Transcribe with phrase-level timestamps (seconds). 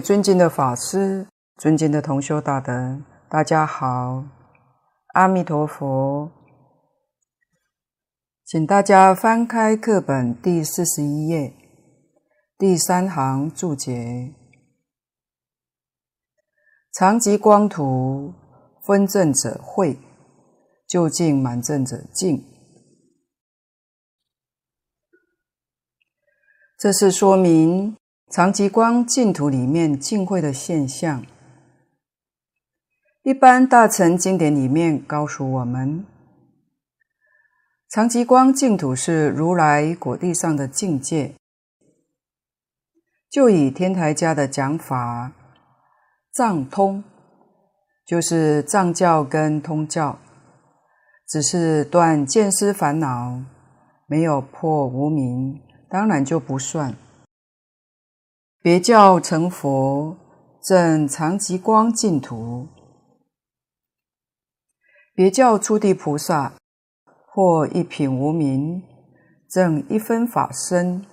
[0.00, 1.26] 尊敬的法师、
[1.58, 4.24] 尊敬的同修大德，大家好，
[5.14, 6.30] 阿弥陀佛。
[8.44, 11.52] 请大家翻开课本第四十一页，
[12.58, 14.34] 第三行注解：
[16.92, 18.32] 常寂光图，
[18.84, 19.98] 分正者慧，
[20.88, 22.44] 究竟满正者净。
[26.78, 27.96] 这是说明。
[28.30, 31.26] 常寂光净土里面净慧的现象，
[33.24, 36.06] 一般大乘经典里面告诉我们，
[37.88, 41.34] 常寂光净土是如来果地上的境界。
[43.28, 45.32] 就以天台家的讲法，
[46.32, 47.02] 藏通
[48.06, 50.20] 就是藏教跟通教，
[51.26, 53.42] 只是断见思烦恼，
[54.06, 56.94] 没有破无明，当然就不算。
[58.62, 60.18] 别教成佛，
[60.62, 62.68] 证常寂光净土；
[65.14, 66.52] 别教初地菩萨，
[67.26, 68.82] 或一品无明，
[69.48, 71.06] 证一分法身，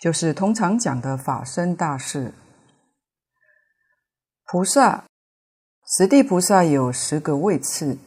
[0.00, 2.32] 就是通常讲的法身大事。
[4.44, 5.06] 菩萨，
[5.98, 7.98] 十地菩萨有十个位次，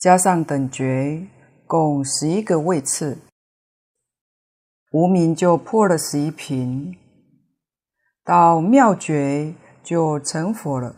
[0.00, 1.28] 加上等觉，
[1.68, 3.16] 共十一个位次。
[4.96, 6.96] 无明就破了十一品，
[8.24, 10.96] 到妙觉就成佛了。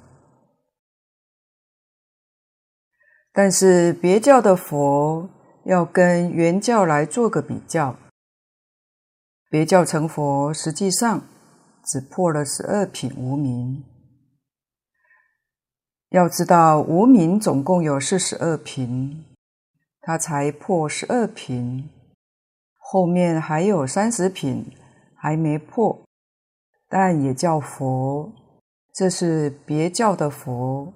[3.32, 5.28] 但是别教的佛
[5.64, 7.96] 要跟原教来做个比较，
[9.50, 11.22] 别教成佛实际上
[11.84, 13.82] 只破了十二品无明。
[16.10, 19.24] 要知道无明总共有四十二品，
[20.00, 21.90] 他才破十二品。
[22.90, 24.64] 后面还有三十品
[25.14, 26.00] 还没破，
[26.88, 28.32] 但也叫佛，
[28.94, 30.90] 这是别教的佛。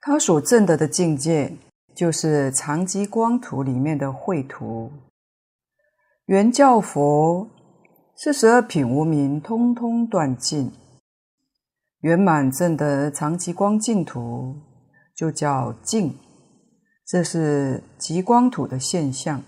[0.00, 1.58] 他所证得的境界，
[1.94, 4.90] 就是常寂光土里面的绘图。
[6.24, 7.46] 原教佛
[8.16, 10.72] 四十二品无明通通断尽，
[12.00, 14.56] 圆满证得常寂光净土，
[15.14, 16.16] 就叫净。
[17.06, 19.42] 这是极光土的现象。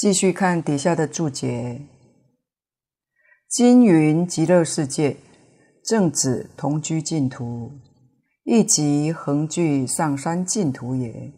[0.00, 1.82] 继续看底下的注解：
[3.46, 5.18] 经云极乐世界，
[5.84, 7.70] 正指同居净土，
[8.44, 11.30] 亦即恒具上三净土也。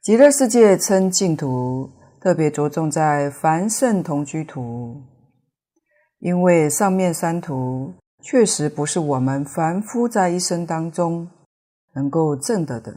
[0.00, 1.90] 极乐世界称净土，
[2.20, 5.02] 特别着重在凡圣同居土，
[6.20, 11.28] 因为上面三土确实不是我们凡夫在一生当中
[11.96, 12.96] 能够证得的。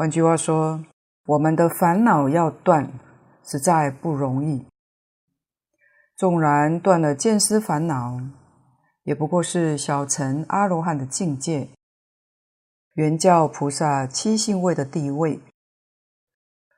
[0.00, 0.82] 换句话说，
[1.26, 2.90] 我们的烦恼要断，
[3.44, 4.64] 实在不容易。
[6.16, 8.18] 纵然断了见思烦恼，
[9.02, 11.68] 也不过是小乘阿罗汉的境界。
[12.94, 15.38] 原教菩萨七信位的地位，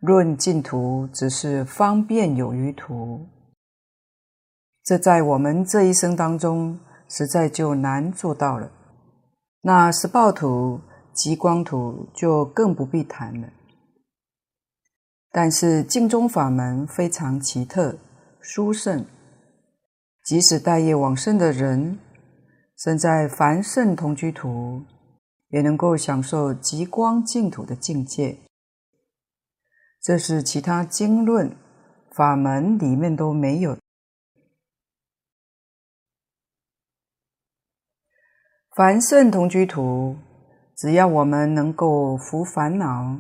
[0.00, 3.28] 论净土，只是方便有余土。
[4.82, 8.68] 这在我们这一生当中，实在就难做到了。
[9.60, 10.80] 那实报土。
[11.14, 13.48] 极光土就更不必谈了。
[15.30, 17.98] 但是净宗法门非常奇特
[18.40, 19.06] 殊胜，
[20.24, 21.98] 即使带业往生的人，
[22.76, 24.82] 身在凡圣同居土，
[25.48, 28.38] 也能够享受极光净土的境界。
[30.02, 31.56] 这是其他经论
[32.10, 33.78] 法门里面都没有。
[38.76, 40.16] 凡圣同居土。
[40.82, 43.16] 只要我们能够伏烦恼，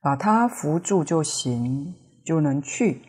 [0.00, 1.94] 把它伏住就行，
[2.26, 3.02] 就能去。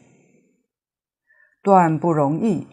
[1.64, 2.68] 断不容易，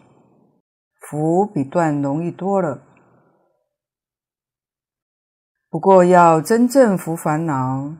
[1.01, 2.83] 伏比断容易多了。
[5.71, 7.95] 不过要真正伏烦恼，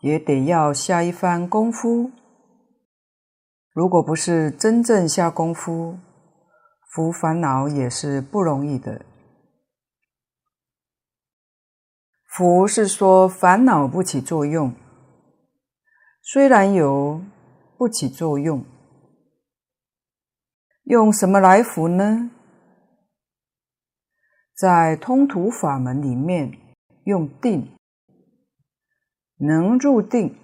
[0.00, 2.12] 也得要下一番功夫。
[3.74, 5.98] 如果不是真正下功夫，
[6.92, 9.04] 伏烦恼也是不容易的。
[12.32, 14.72] 福是说烦恼不起作用，
[16.22, 17.20] 虽然有，
[17.76, 18.64] 不起作用。
[20.84, 22.30] 用什么来伏呢？
[24.54, 26.56] 在通途法门里面，
[27.02, 27.76] 用定，
[29.38, 30.36] 能入定，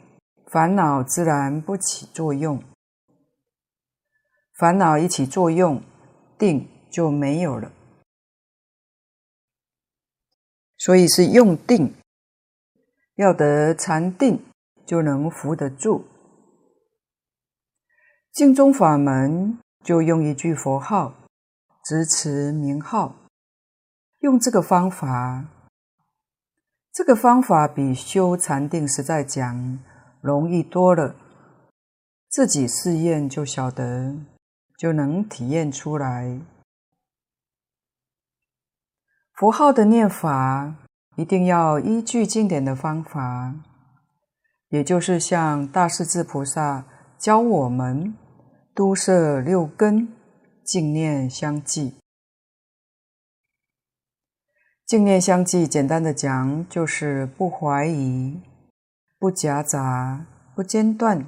[0.48, 2.60] 烦恼自然不起作用。
[4.58, 5.80] 烦恼一起作用，
[6.36, 7.70] 定就没有了。
[10.86, 11.92] 所以是用定，
[13.16, 14.40] 要得禅定，
[14.86, 16.04] 就能扶得住。
[18.32, 21.12] 净宗法门就用一句佛号，
[21.84, 23.16] 直持名号，
[24.20, 25.46] 用这个方法。
[26.92, 29.80] 这个方法比修禅定实在讲
[30.20, 31.16] 容易多了，
[32.28, 34.14] 自己试验就晓得，
[34.78, 36.40] 就能体验出来。
[39.36, 40.74] 佛号的念法
[41.16, 43.54] 一定要依据经典的方法，
[44.70, 46.84] 也就是像大势至菩萨
[47.18, 48.16] 教我们。
[48.76, 50.06] 都摄六根，
[50.62, 51.96] 净念相继。
[54.84, 58.38] 净念相继，简单的讲，就是不怀疑、
[59.18, 61.26] 不夹杂、不间断。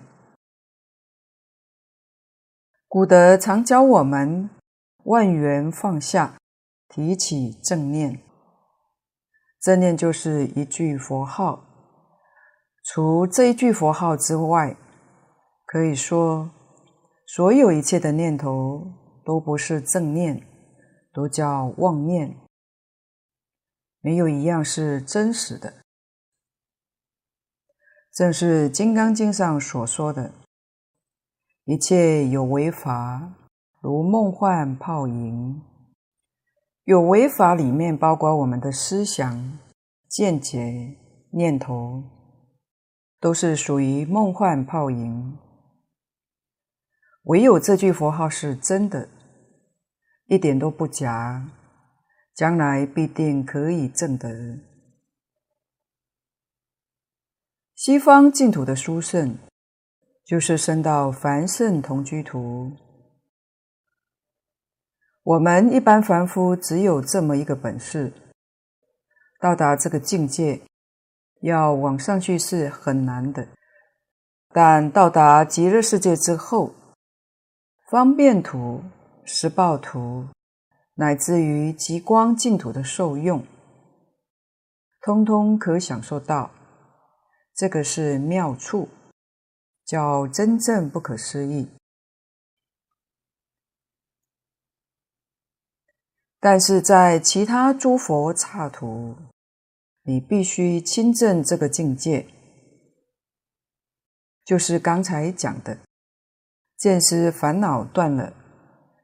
[2.86, 4.50] 古德常教我们
[5.04, 6.34] 万缘放下，
[6.88, 8.20] 提起正念。
[9.60, 11.64] 正念就是一句佛号。
[12.84, 14.76] 除这一句佛号之外，
[15.66, 16.50] 可以说。
[17.30, 18.90] 所有一切的念头
[19.22, 20.42] 都不是正念，
[21.12, 22.34] 都叫妄念，
[24.00, 25.84] 没有一样是真实的。
[28.14, 30.32] 正是《金刚经》上所说的
[31.66, 33.34] ：“一切有为法，
[33.82, 35.62] 如梦幻泡影。”
[36.88, 39.58] 有为法里面包括我们的思想、
[40.08, 40.96] 见解、
[41.32, 42.02] 念头，
[43.20, 45.36] 都是属于梦幻泡影。
[47.24, 49.06] 唯有这句佛号是真的，
[50.28, 51.50] 一点都不假，
[52.34, 54.58] 将来必定可以证得。
[57.74, 59.36] 西方净土的殊胜，
[60.24, 62.72] 就是生到凡圣同居土。
[65.28, 68.14] 我们一般凡夫只有这么一个本事，
[69.38, 70.62] 到达这个境界，
[71.42, 73.46] 要往上去是很难的。
[74.54, 76.72] 但到达极乐世界之后，
[77.90, 78.82] 方便土、
[79.22, 80.28] 十报土，
[80.94, 83.44] 乃至于极光净土的受用，
[85.02, 86.50] 通通可享受到。
[87.54, 88.88] 这个是妙处，
[89.84, 91.68] 叫真正不可思议。
[96.40, 99.16] 但是在其他诸佛刹土，
[100.02, 102.26] 你必须亲证这个境界，
[104.44, 105.78] 就是刚才讲的。
[106.76, 108.32] 见思烦恼断了，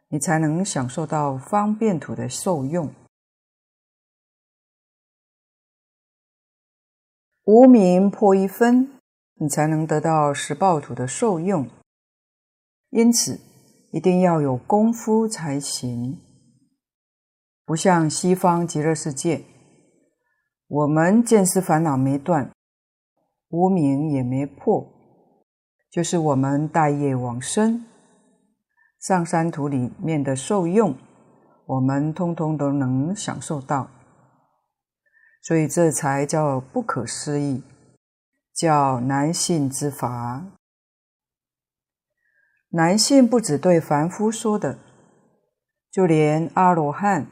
[0.09, 2.95] 你才能享受到方便土的受用。
[7.43, 8.93] 无明破一分，
[9.35, 11.69] 你才能得到十报土的受用。
[12.91, 13.41] 因此，
[13.91, 16.24] 一定要有功夫才行。
[17.67, 19.43] 不像西方极乐世界，
[20.69, 22.51] 我们见思烦恼没断，
[23.49, 24.87] 无明也没破。
[25.91, 27.87] 就是我们大业往生，
[29.01, 30.95] 上三土里面的受用，
[31.67, 33.89] 我们通通都能享受到，
[35.41, 37.63] 所以这才叫不可思议，
[38.53, 40.45] 叫难信之法。
[42.71, 44.79] 难信不只对凡夫说的，
[45.93, 47.29] 就连阿罗汉、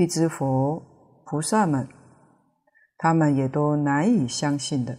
[0.00, 0.82] 辟支佛、
[1.26, 1.86] 菩萨们，
[2.96, 4.96] 他们也都难以相信的。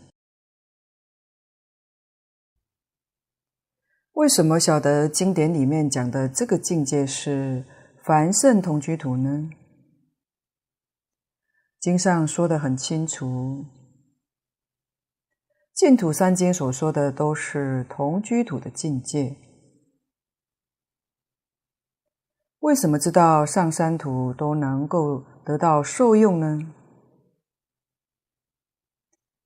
[4.11, 7.65] 为什么晓得经典里面讲的这个境界是
[8.03, 9.49] 凡圣同居土呢？
[11.79, 13.65] 经上说得很清楚，
[15.73, 19.35] 净土三经所说的都是同居土的境界。
[22.61, 26.73] 为什么知道上三土都能够得到受用呢？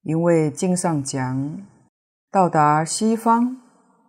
[0.04, 1.68] 因为经上讲，
[2.32, 3.62] 到达西方。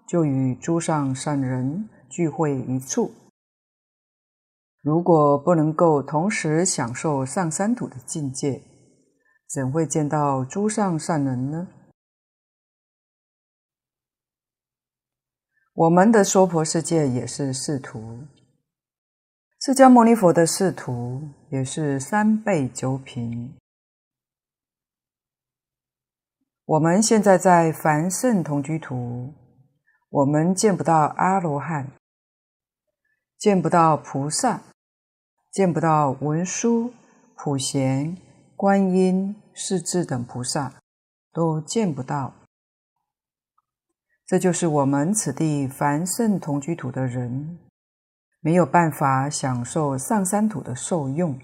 [0.08, 3.12] 就与诸上善人聚会一处。
[4.80, 8.62] 如果不能够同时享受上三土的境界，
[9.48, 11.66] 怎会见到诸上善人呢？
[15.74, 18.20] 我们的娑婆世界也是四土，
[19.66, 23.52] 释迦牟尼佛的仕途也是三倍九品。
[26.64, 29.34] 我们现在在凡圣同居土。
[30.08, 31.90] 我们见不到阿罗汉，
[33.36, 34.62] 见不到菩萨，
[35.50, 36.94] 见不到文殊、
[37.34, 38.16] 普贤、
[38.54, 40.74] 观音、势至等菩萨，
[41.32, 42.34] 都见不到。
[44.24, 47.58] 这就是我们此地凡圣同居土的人，
[48.46, 51.36] 没有办法享受上三土的受用。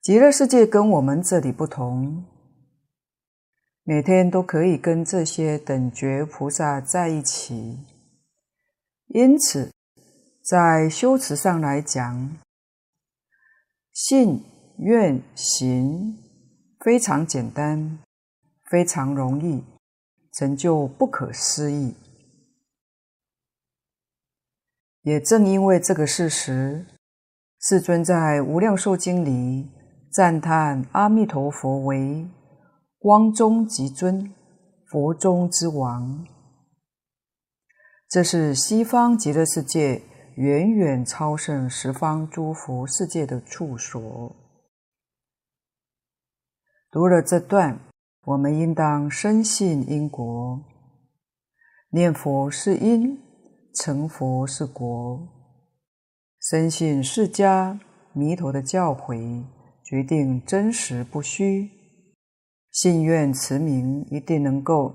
[0.00, 2.24] 极乐世界跟我们这里不同，
[3.82, 7.84] 每天都可以跟这些等觉菩萨在一起，
[9.08, 9.70] 因此
[10.42, 12.38] 在修持上来讲，
[13.92, 14.42] 信
[14.78, 16.16] 愿行
[16.80, 17.98] 非常简单，
[18.70, 19.62] 非常容易，
[20.32, 21.94] 成就不可思议。
[25.02, 26.86] 也正因为这个事实，
[27.60, 29.68] 世尊在《无量寿经》里
[30.12, 32.28] 赞叹阿弥陀佛为
[32.98, 34.32] 光中极尊，
[34.86, 36.24] 佛中之王。
[38.08, 40.02] 这是西方极乐世界
[40.36, 44.36] 远远超胜十方诸佛世界的处所。
[46.92, 47.80] 读了这段，
[48.22, 50.62] 我们应当深信因果，
[51.90, 53.18] 念佛是因。
[53.74, 55.28] 成佛是果，
[56.40, 57.78] 深信释迦
[58.12, 59.44] 弥陀的教诲，
[59.82, 61.70] 决定真实不虚，
[62.70, 64.94] 信愿持名，一定能够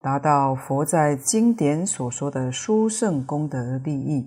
[0.00, 4.26] 达到佛在经典所说的殊胜功德利益。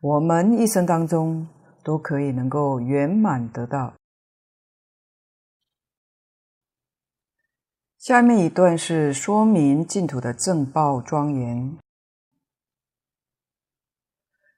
[0.00, 1.48] 我们一生当中
[1.82, 3.94] 都可以能够圆满得到。
[7.98, 11.78] 下面一段是说明净土的正报庄严。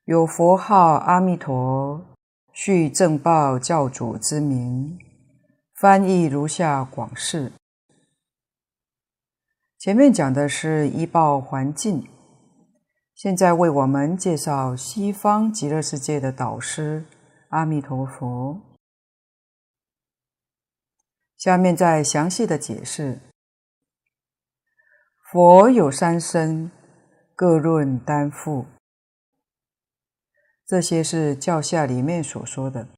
[0.06, 2.00] 有佛号阿弥陀，
[2.52, 4.96] 续正报教主之名，
[5.74, 7.50] 翻译如下广释。
[9.76, 12.08] 前面讲的是依报还境，
[13.16, 17.04] 现在为我们介绍西方极乐世界的导师
[17.48, 18.60] 阿弥陀佛。
[21.36, 23.18] 下面再详细的解释：
[25.32, 26.70] 佛有三身，
[27.34, 28.66] 各论担负。
[30.66, 32.88] 这些是教下里面所说的，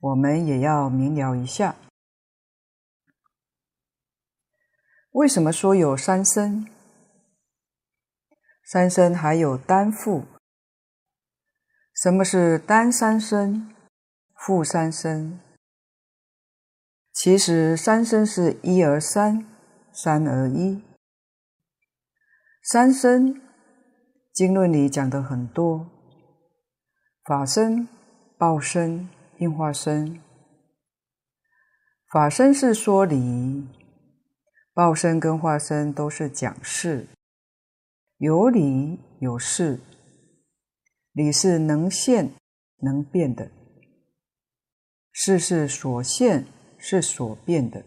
[0.00, 1.76] 我们也要明了一下。
[5.12, 6.66] 为什么说有三身？
[8.62, 10.26] 三身还有单复。
[11.94, 13.74] 什么是单三身？
[14.34, 15.40] 负三身？
[17.14, 19.46] 其实三身是一而三，
[19.90, 20.82] 三而一。
[22.62, 23.40] 三身
[24.34, 25.99] 经论里讲的很多。
[27.30, 27.86] 法身、
[28.36, 29.08] 报身、
[29.38, 30.20] 应化身。
[32.10, 33.68] 法身是说理，
[34.74, 37.06] 报身跟化身都是讲事，
[38.16, 39.78] 有理有事。
[41.12, 42.32] 理是能现
[42.78, 43.48] 能变的，
[45.12, 46.44] 事是所现
[46.78, 47.84] 是所变的。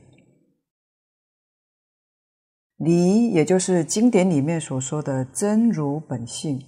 [2.77, 6.65] 理也就是经典里面所说的真如本性。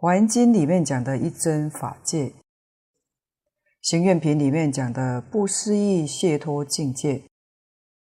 [0.00, 2.32] 华严经里面讲的一真法界，
[3.82, 7.24] 行愿品里面讲的不思议解脱境界，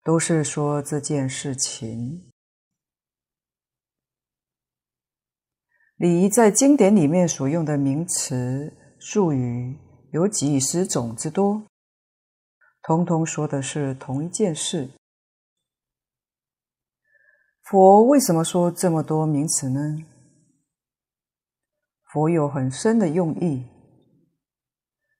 [0.03, 2.29] 都是说这件事情。
[5.96, 9.79] 理在经典里面所用的名词术语
[10.12, 11.63] 有几十种之多，
[12.82, 14.91] 通通说的是同一件事。
[17.63, 20.03] 佛为什么说这么多名词呢？
[22.11, 23.65] 佛有很深的用意，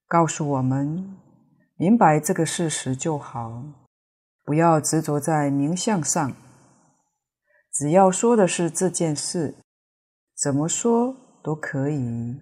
[0.08, 1.17] 告诉我们
[1.75, 3.63] 明白这个事实就好，
[4.44, 6.34] 不要执着在名相上。
[7.74, 9.56] 只要说的是这件事，
[10.36, 12.39] 怎么说都可以。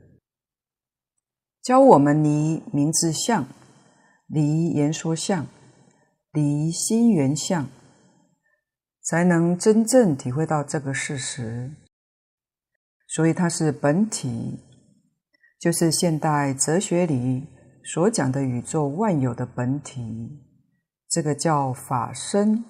[1.62, 3.48] 教我们离名字相，
[4.28, 5.48] 离言说相，
[6.32, 7.68] 离心缘相，
[9.02, 11.72] 才能真正体会到这个事实。
[13.08, 14.60] 所以它是本体，
[15.60, 17.48] 就是现代哲学里
[17.84, 20.44] 所讲的宇宙万有的本体，
[21.08, 22.66] 这个叫法身。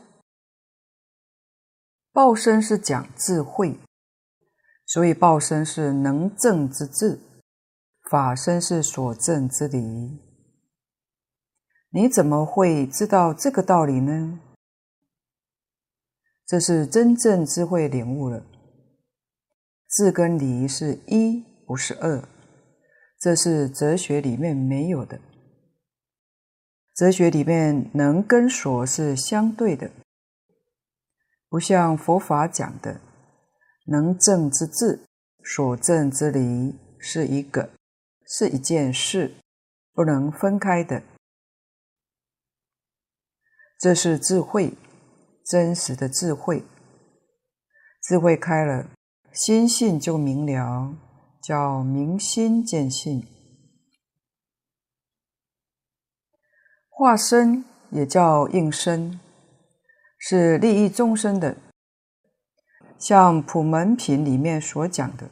[2.12, 3.80] 报身是讲智慧，
[4.86, 7.20] 所以报身是能证之智，
[8.10, 10.22] 法身是所证之理。
[11.90, 14.40] 你怎么会知道这个道理呢？
[16.46, 18.46] 这是真正智慧领悟了。
[19.96, 22.22] 智跟理是一，不是二，
[23.18, 25.22] 这是哲学里面没有的。
[26.94, 29.90] 哲学里面能跟所是相对的，
[31.48, 33.00] 不像佛法讲的
[33.86, 35.08] 能证之智，
[35.42, 37.70] 所证之理是一个，
[38.28, 39.36] 是一件事，
[39.94, 41.02] 不能分开的。
[43.80, 44.74] 这是智慧，
[45.46, 46.66] 真实的智慧，
[48.04, 48.90] 智慧开了。
[49.36, 50.96] 心性就明了，
[51.44, 53.28] 叫明心见性。
[56.90, 59.20] 化身也叫应身，
[60.18, 61.58] 是利益众生的。
[62.98, 65.30] 像普门品里面所讲的，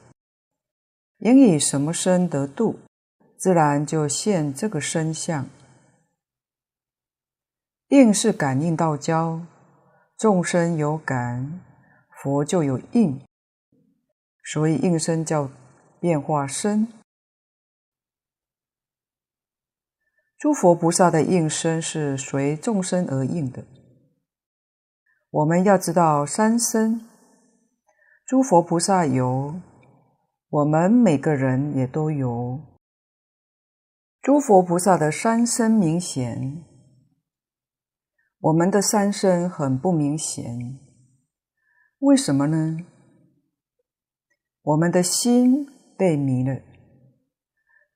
[1.20, 2.78] 应以什么身得度，
[3.38, 5.48] 自然就现这个身相。
[7.88, 9.40] 应是感应道交，
[10.18, 11.62] 众生有感，
[12.22, 13.22] 佛就有应，
[14.44, 15.50] 所以应身叫
[16.00, 16.88] 变化身。
[20.38, 23.66] 诸佛菩萨的应身是随众生而应的。
[25.30, 27.08] 我们要知道三身。
[28.26, 29.62] 诸佛菩萨有，
[30.50, 32.60] 我们每个人也都有。
[34.22, 36.64] 诸佛菩萨的三身明显，
[38.40, 40.80] 我们的三身很不明显。
[42.00, 42.78] 为什么呢？
[44.64, 46.62] 我们的心被迷了，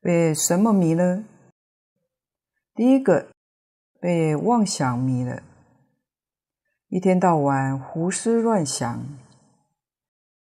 [0.02, 1.24] 被什么迷了？
[2.76, 3.30] 第一个，
[4.02, 5.42] 被妄想迷了，
[6.90, 9.18] 一天到晚胡思乱想。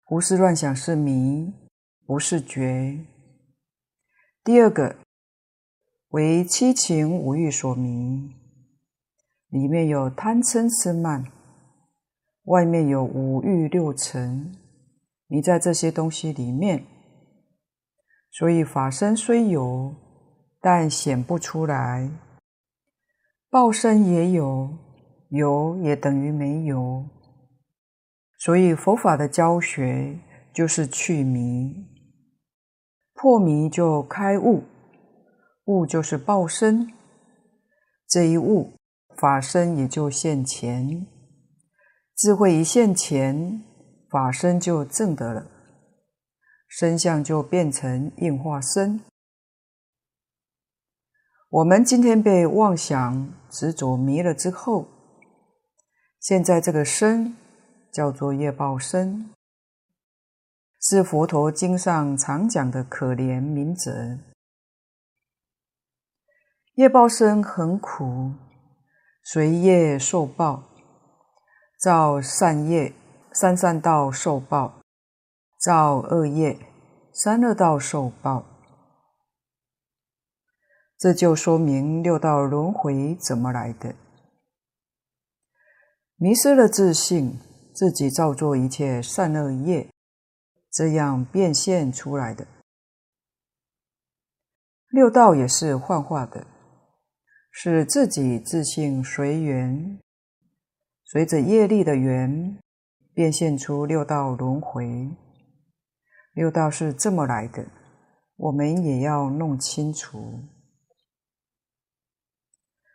[0.06, 1.54] 胡思乱想是迷，
[2.06, 3.06] 不是觉。
[4.46, 4.96] 第二个
[6.10, 8.34] 为七情五欲所迷，
[9.50, 11.26] 里面有贪嗔痴慢，
[12.46, 14.56] 外面有五欲六尘，
[15.34, 16.86] 迷在这些东西里面，
[18.30, 19.96] 所以法身虽有，
[20.62, 22.08] 但显不出来。
[23.50, 24.70] 报身也有，
[25.30, 27.04] 有也等于没有。
[28.38, 30.20] 所以佛法的教学
[30.54, 31.84] 就是去迷，
[33.16, 34.62] 破迷就开悟，
[35.66, 36.94] 悟就是报身，
[38.08, 38.72] 这一悟
[39.18, 41.08] 法身也就现前，
[42.16, 43.64] 智慧一现前，
[44.14, 45.48] 法身就证得了，
[46.68, 49.02] 身相就变成应化身。
[51.50, 54.88] 我们今天被妄想执着迷了之后，
[56.20, 57.36] 现在这个身。
[57.94, 59.30] 叫做业报身，
[60.82, 64.18] 是佛陀经上常讲的可怜名者。
[66.74, 68.32] 业报身很苦，
[69.24, 70.64] 随业受报，
[71.80, 72.92] 造善业，
[73.34, 74.82] 三善道受报；
[75.60, 76.58] 造恶业，
[77.12, 78.46] 三恶道受报。
[80.98, 83.96] 这就说明六道轮回怎么来的，
[86.16, 87.40] 迷失了自信。
[87.76, 89.90] 自己造作一切善恶业，
[90.70, 92.46] 这样变现出来的。
[94.90, 96.46] 六道也是幻化的，
[97.50, 100.00] 是自己自信随缘，
[101.04, 102.62] 随着业力的缘，
[103.14, 105.10] 变现出六道轮回。
[106.34, 107.66] 六道是这么来的，
[108.36, 110.40] 我们也要弄清楚。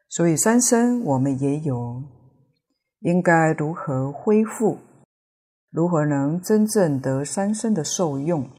[0.09, 2.02] 所以三生我们也有。
[3.00, 4.78] 应该如何恢复？
[5.70, 8.50] 如何能真正得三生的受用？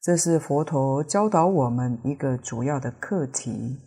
[0.00, 3.78] 这是佛陀教导我们一个主要的课题。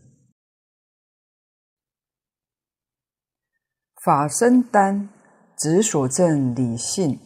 [4.04, 5.10] 法身单
[5.58, 7.20] 子所证理性，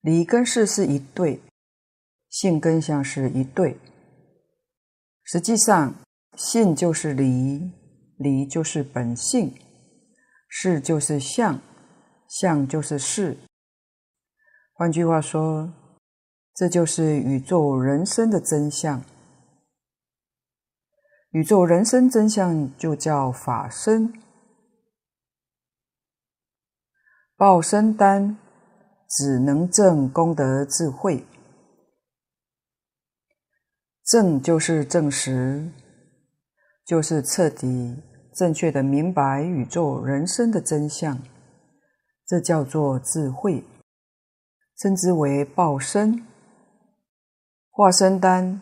[0.00, 1.42] 理跟事是一对，
[2.30, 3.76] 性跟相是一对。
[5.22, 5.94] 实际上，
[6.38, 7.70] 性就是理，
[8.16, 9.54] 理就是本性。
[10.48, 11.60] 事就是相，
[12.26, 13.36] 相就是事。
[14.72, 15.70] 换句话说，
[16.54, 19.04] 这就是宇宙人生的真相。
[21.32, 24.12] 宇宙人生真相就叫法身。
[27.40, 28.36] 报身单
[29.08, 31.24] 只能证功德智慧，
[34.04, 35.72] 证就是证实，
[36.84, 38.02] 就是彻底。
[38.34, 41.18] 正确的明白宇宙人生的真相，
[42.26, 43.64] 这叫做智慧，
[44.76, 46.22] 称之为报身。
[47.70, 48.60] 化身单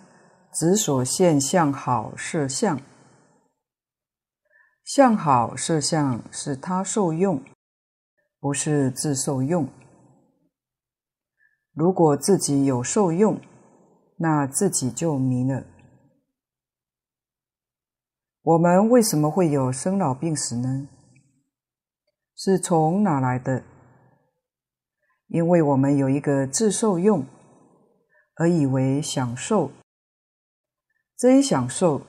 [0.52, 2.80] 指所现相好色相，
[4.84, 7.42] 相好色相是他受用，
[8.40, 9.68] 不是自受用。
[11.72, 13.40] 如果自己有受用，
[14.16, 15.64] 那自己就迷了。
[18.42, 20.88] 我们为什么会有生老病死呢？
[22.34, 23.64] 是从哪来的？
[25.26, 27.26] 因为我们有一个自受用，
[28.36, 29.70] 而以为享受，
[31.16, 32.00] 这一享受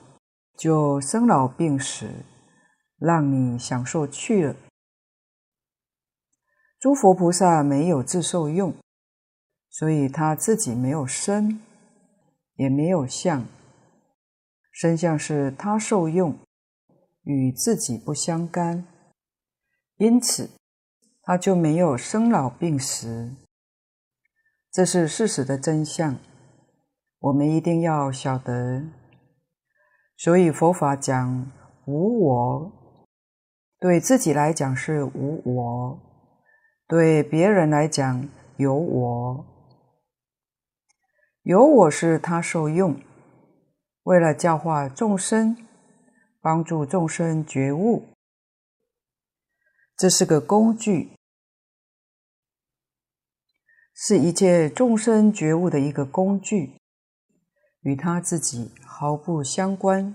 [0.56, 2.08] 就生老病死，
[2.98, 4.56] 让你享受去了。
[6.80, 8.74] 诸佛菩萨没有自受用，
[9.68, 11.60] 所以他自己没有身，
[12.54, 13.44] 也没有相。
[14.72, 16.38] 身相是他受用，
[17.24, 18.86] 与自己不相干，
[19.98, 20.48] 因此
[21.20, 23.36] 他就没有生老病死。
[24.72, 26.16] 这是事实的真相，
[27.18, 28.84] 我们一定要晓得。
[30.16, 31.52] 所以佛法讲
[31.84, 32.72] 无我，
[33.78, 36.09] 对自己来讲是无我，
[36.90, 39.46] 对别人来讲有我。
[41.44, 43.00] 有我是他受用。
[44.02, 45.56] 为了教化众生，
[46.40, 48.08] 帮助众生觉悟，
[49.96, 51.12] 这是个工具，
[53.94, 56.76] 是一切众生觉悟的一个工具，
[57.82, 60.12] 与他自己毫不相关。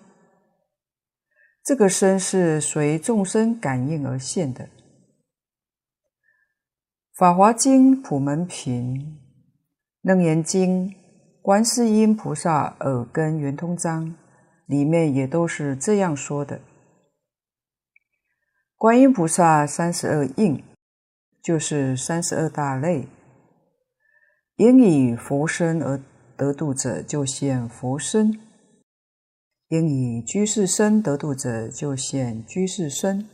[1.64, 4.66] 这个身是随众生感应而现的。
[7.18, 9.00] 《法华经·普门品》、
[10.02, 10.90] 《楞严经》。
[11.42, 14.18] 观世音菩萨耳根圆通章
[14.66, 16.60] 里面也都是这样说的：
[18.76, 20.62] 观音菩萨三十二应，
[21.42, 23.08] 就是三十二大类。
[24.58, 25.98] 应以佛身而
[26.36, 28.34] 得度者，就现佛身；
[29.70, 33.30] 应以居士身得度者，就现居士身。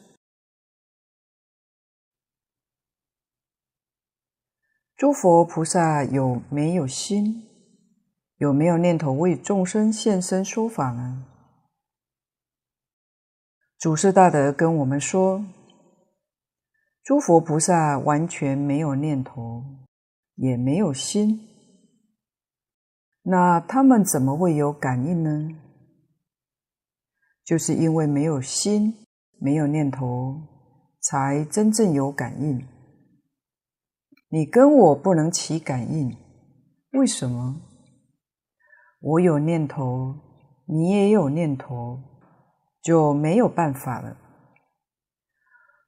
[5.01, 7.47] 诸佛菩萨有没有心？
[8.37, 11.25] 有没有念头为众生现身说法呢？
[13.79, 15.43] 祖师大德跟我们说，
[17.03, 19.63] 诸佛菩萨完全没有念头，
[20.35, 21.49] 也没有心，
[23.23, 25.49] 那他们怎么会有感应呢？
[27.43, 28.93] 就是因为没有心，
[29.39, 30.39] 没有念头，
[30.99, 32.63] 才真正有感应。
[34.33, 36.15] 你跟我不能起感应，
[36.93, 37.61] 为什么？
[39.01, 40.15] 我有念头，
[40.67, 41.99] 你也有念头，
[42.81, 44.15] 就没有办法了。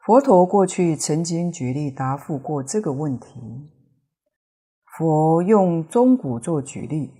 [0.05, 3.71] 佛陀过去曾经举例答复过这个问题。
[4.97, 7.13] 佛用钟鼓做举例，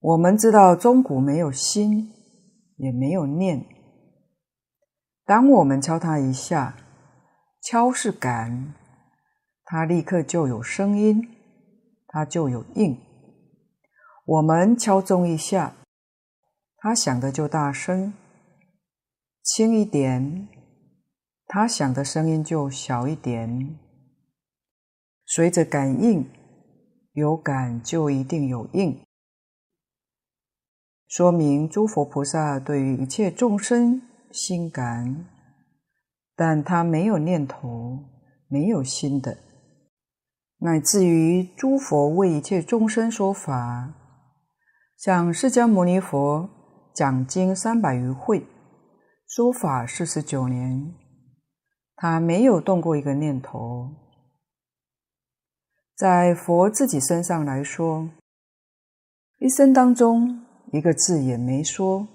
[0.00, 2.12] 我们知道钟鼓没有心，
[2.76, 3.64] 也没有念。
[5.24, 6.76] 当我们敲它一下，
[7.70, 8.72] 敲是感，
[9.66, 11.28] 它立刻就有声音，
[12.06, 12.98] 它就有应。
[14.24, 15.74] 我们敲钟一下，
[16.78, 18.14] 它响的就大声；
[19.42, 20.48] 轻一点，
[21.46, 23.78] 它响的声音就小一点。
[25.26, 26.26] 随着感应，
[27.12, 28.98] 有感就一定有应，
[31.06, 34.00] 说明诸佛菩萨对于一切众生
[34.32, 35.26] 心感，
[36.38, 37.98] 但他没有念头，
[38.46, 39.36] 没有心的，
[40.58, 43.92] 乃至于诸佛为一切众生说法。
[44.96, 46.48] 像释迦牟尼佛
[46.94, 48.46] 讲经三百余会，
[49.26, 50.94] 说法四十九年，
[51.96, 53.90] 他没有动过一个念头。
[55.96, 58.08] 在佛自己身上来说，
[59.38, 62.06] 一生当中一个字也没说，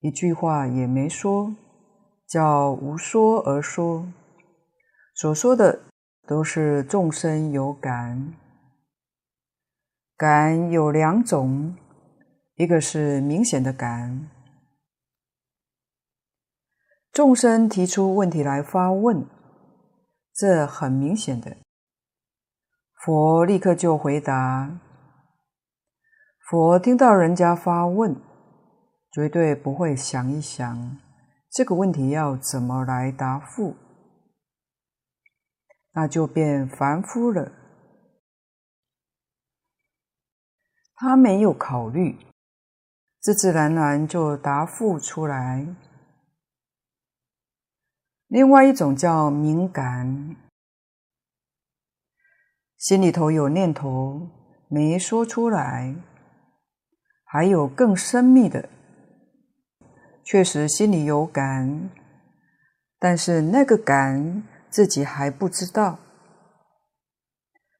[0.00, 1.54] 一句话也没说，
[2.26, 4.06] 叫无说而说，
[5.14, 5.80] 所说的
[6.26, 8.34] 都是众生有感。
[10.16, 11.76] 感有两种，
[12.54, 14.30] 一个是明显的感，
[17.12, 19.26] 众生提出问题来发问，
[20.32, 21.56] 这很明显的，
[23.04, 24.78] 佛立刻就回答。
[26.48, 28.14] 佛听到人家发问，
[29.10, 30.98] 绝对不会想一想
[31.54, 33.76] 这个问题要怎么来答复，
[35.92, 37.52] 那就变凡夫了。
[40.96, 42.18] 他没有考虑，
[43.20, 45.64] 自自然然就答复出来。
[48.26, 50.34] 另外一种叫敏感，
[52.76, 54.28] 心里头有念头
[54.66, 55.94] 没说出来，
[57.22, 58.68] 还有更深密的，
[60.24, 61.90] 确实心里有感，
[62.98, 65.98] 但是那个感自己还不知道。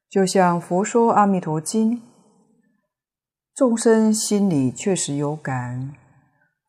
[0.09, 1.97] 就像佛说《阿弥陀经》。
[3.55, 5.95] 众生心里确实有感，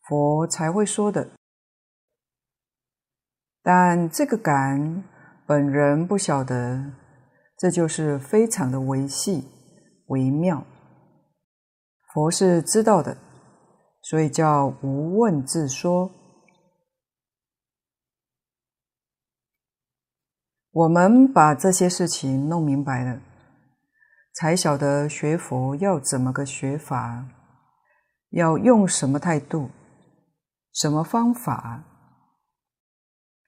[0.03, 1.31] 佛才会说的。
[3.61, 5.03] 但这个感
[5.45, 6.93] 本人不晓得，
[7.59, 9.49] 这就是非常的微细、
[10.07, 10.65] 微妙。
[12.15, 13.19] 佛是知道的，
[14.09, 16.13] 所以叫无问自说。
[20.71, 23.21] 我们把这些事情弄明白了。
[24.33, 27.27] 才晓得学佛要怎么个学法，
[28.29, 29.71] 要用什么态度，
[30.73, 31.83] 什么方法？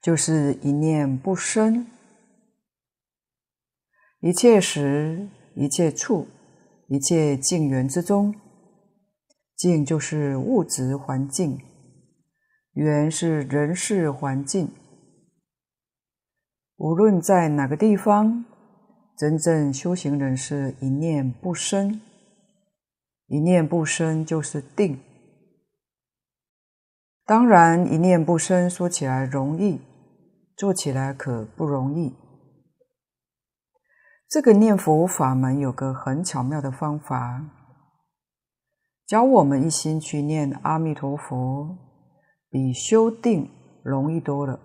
[0.01, 1.87] 就是一念不生，
[4.19, 6.27] 一切时、一切处、
[6.87, 8.35] 一切境缘之中，
[9.59, 11.59] 境就是物质环境，
[12.71, 14.71] 缘是人事环境。
[16.77, 18.45] 无论在哪个地方，
[19.17, 21.99] 真正修行人是一念不生，
[23.27, 24.97] 一念不生就是定。
[27.25, 29.81] 当然，一念不生说起来容易。
[30.55, 32.13] 做起来可不容易。
[34.27, 37.58] 这个念佛法门有个很巧妙的方法，
[39.09, 41.75] 教我们一心去念阿弥陀佛，
[42.47, 43.49] 比修定
[43.81, 44.59] 容易多了。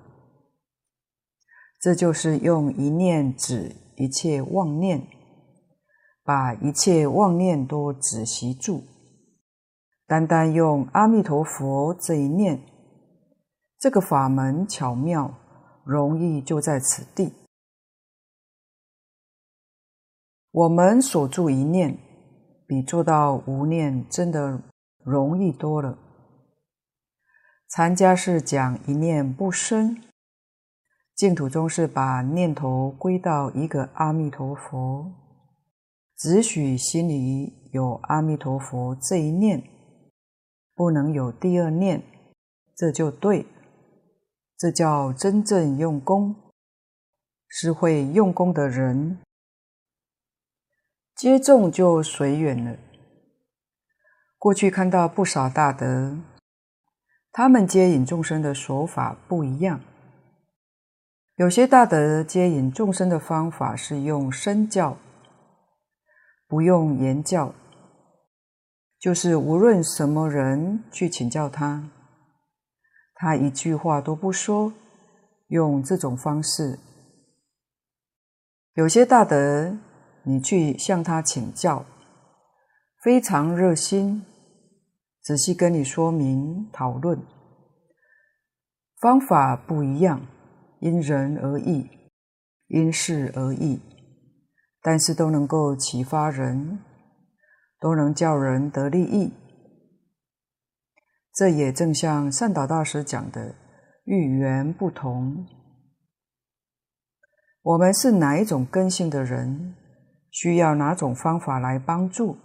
[1.80, 5.06] 这就是用一念止一切妄念，
[6.22, 8.82] 把一切妄念都止息住，
[10.06, 12.60] 单单用阿弥陀佛这一念，
[13.78, 15.40] 这个法门巧妙。
[15.86, 17.30] 容易就在此地。
[20.50, 21.98] 我们守住一念，
[22.66, 24.60] 比做到无念真的
[25.02, 25.98] 容易多了。
[27.68, 30.00] 禅家是讲一念不生，
[31.14, 35.12] 净土宗是把念头归到一个阿弥陀佛，
[36.16, 39.62] 只许心里有阿弥陀佛这一念，
[40.74, 42.02] 不能有第二念，
[42.76, 43.46] 这就对。
[44.56, 46.36] 这叫真正用功，
[47.48, 49.18] 是会用功的人。
[51.14, 52.76] 接众就随缘了。
[54.38, 56.18] 过去看到不少大德，
[57.30, 59.80] 他们接引众生的手法不一样。
[61.36, 64.96] 有些大德接引众生的方法是用身教，
[66.46, 67.54] 不用言教，
[68.98, 71.90] 就是无论什么人去请教他。
[73.14, 74.72] 他一句话都不说，
[75.46, 76.78] 用这种方式。
[78.74, 79.76] 有些大德，
[80.24, 81.84] 你去向他请教，
[83.02, 84.24] 非常热心，
[85.22, 87.20] 仔细跟你说明讨论，
[89.00, 90.26] 方法不一样，
[90.80, 91.88] 因人而异，
[92.68, 93.80] 因事而异，
[94.80, 96.78] 但是都能够启发人，
[97.78, 99.32] 都能叫人得利益。
[101.34, 103.54] 这也正像善导大师讲的，
[104.04, 105.46] 遇缘不同。
[107.62, 109.74] 我们是哪一种根性的人，
[110.34, 112.36] 需要哪种方法来帮助，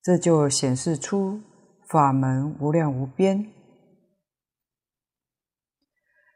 [0.00, 1.38] 这就显示出
[1.86, 3.52] 法门无量无边。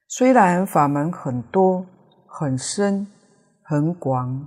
[0.07, 1.87] 虽然法门很多、
[2.27, 3.11] 很深、
[3.63, 4.47] 很广，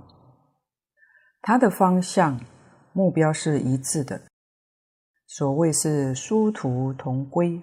[1.42, 2.40] 它的方向、
[2.92, 4.28] 目标是一致的。
[5.26, 7.60] 所谓是殊途同归，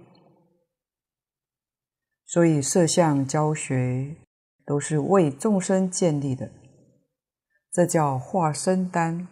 [2.25, 4.17] 所以设相教学
[4.65, 6.51] 都是为众生建立的，
[7.75, 9.27] 这叫化身丹。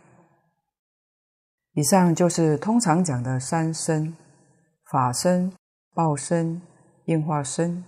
[1.71, 4.17] 以上就是通常讲的三身：
[4.91, 5.53] 法身、
[5.93, 6.61] 报身、
[7.05, 7.85] 应化身。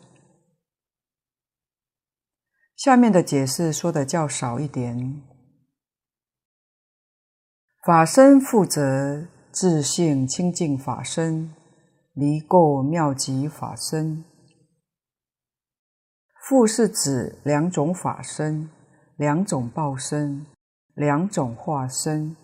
[2.78, 5.22] 下面的解释说的较少一点，
[7.84, 9.28] 法身负责。
[9.52, 11.56] 自性清净法身，
[12.12, 14.26] 离垢妙极法身。
[16.44, 18.70] 负是指两种法身，
[19.18, 20.46] 两种报身，
[20.94, 22.36] 两种化身。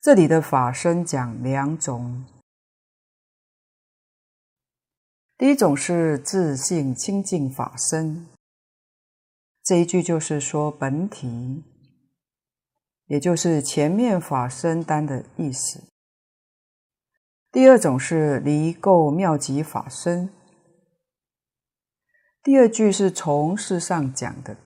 [0.00, 2.24] 这里的法身讲两种，
[5.36, 8.26] 第一种是自性清净法身，
[9.62, 11.64] 这一句就是说本体。
[13.06, 15.82] 也就是前面法身单的意思。
[17.50, 20.30] 第二种是离垢妙极法身。
[22.42, 24.56] 第二句是从事上讲的，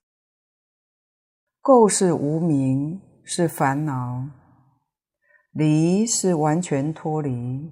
[1.67, 4.29] 垢是无明，是烦恼；
[5.51, 7.69] 离是完全脱离，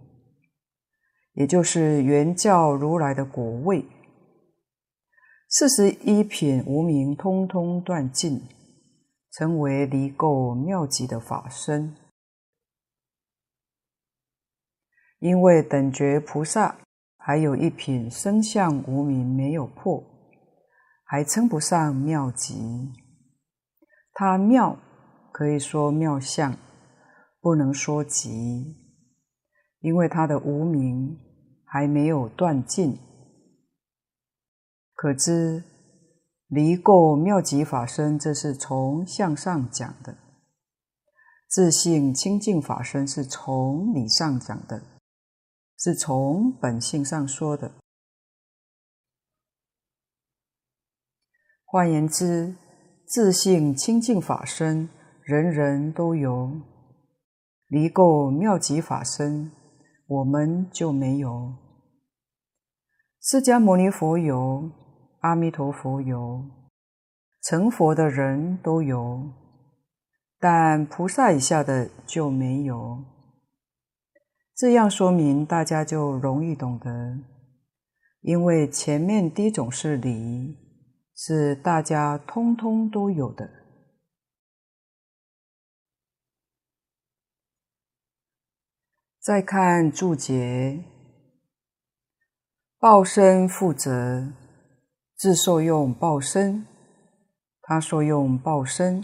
[1.35, 3.85] 也就是原教如来的果位。
[5.47, 8.41] 四十一品无明通通断尽。
[9.31, 11.93] 成为离垢妙极的法身，
[15.19, 16.77] 因为等觉菩萨
[17.17, 20.01] 还有一品生相无明没有破，
[21.03, 22.93] 还称不上妙极。
[24.15, 24.79] 他妙
[25.31, 26.57] 可以说妙相，
[27.39, 28.75] 不能说极，
[29.81, 31.19] 因为他的无明
[31.65, 32.97] 还没有断尽。
[34.95, 35.63] 可知。
[36.47, 40.13] 离垢妙极法身，这是从相上讲的；
[41.47, 44.83] 自性清净法身是从理上讲的。
[45.77, 47.73] 是从本性上说的。
[51.65, 52.55] 换言之，
[53.07, 54.89] 自性清净法身，
[55.21, 56.49] 人人都有；
[57.67, 59.51] 离垢妙极法身，
[60.07, 61.53] 我们就没有。
[63.21, 64.71] 释迦牟尼佛有，
[65.19, 66.45] 阿弥陀佛有，
[67.43, 69.31] 成佛的人都有，
[70.39, 73.03] 但菩萨以下的就没有。
[74.55, 77.19] 这样说明，大家就容易懂得，
[78.21, 80.64] 因为前面第一种是离。
[81.15, 83.49] 是大家通通都有的。
[89.21, 90.83] 再看注解，
[92.77, 94.31] 报身负责，
[95.15, 96.67] 自受用报身，
[97.61, 99.03] 他受用报身。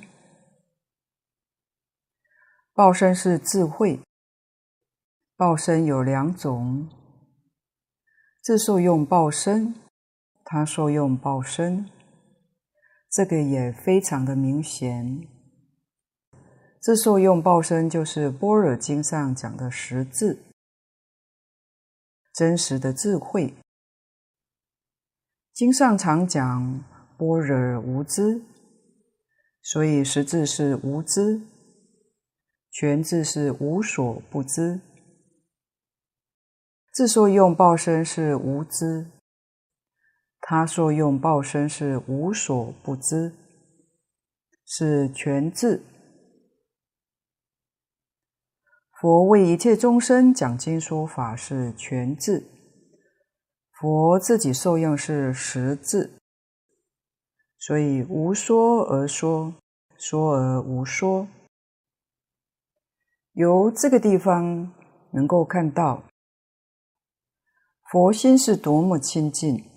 [2.74, 4.00] 报身是智慧，
[5.36, 6.88] 报身有两种，
[8.41, 9.74] 自受用报身，
[10.43, 11.89] 他受用报身。
[13.12, 15.28] 这个也非常的明显，
[16.80, 20.41] 自受用报身就是《般若经》上讲的实智，
[22.34, 23.54] 真实的智慧。
[25.54, 26.86] 经上常讲
[27.17, 28.41] 般若无知，
[29.62, 31.41] 所以实智是无知，
[32.71, 34.80] 全智是无所不知。
[36.93, 39.12] 自受用报身是无知。
[40.41, 43.32] 他受用报身是无所不知，
[44.65, 45.82] 是全智。
[48.99, 52.43] 佛为一切众生讲经说法是全智，
[53.71, 56.19] 佛自己受用是实智，
[57.58, 59.55] 所以无说而说，
[59.97, 61.28] 说而无说。
[63.34, 64.72] 由这个地方
[65.13, 66.03] 能够看到，
[67.91, 69.70] 佛心是多么清净。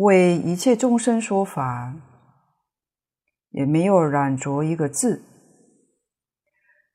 [0.00, 1.92] 为一切众生说法，
[3.50, 5.22] 也没有染着一个字。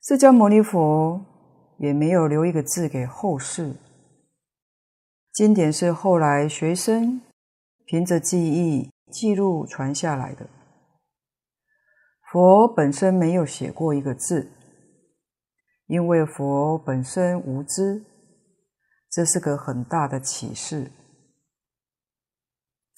[0.02, 1.26] 释迦牟尼佛
[1.80, 3.76] 也没有留一个字给后世。
[5.34, 7.22] 经典是后来学生
[7.86, 10.48] 凭着记忆记录传下来的。
[12.32, 14.50] 佛本身没有写过一个字，
[15.88, 18.06] 因为佛本身无知，
[19.12, 20.90] 这是个很大的启示。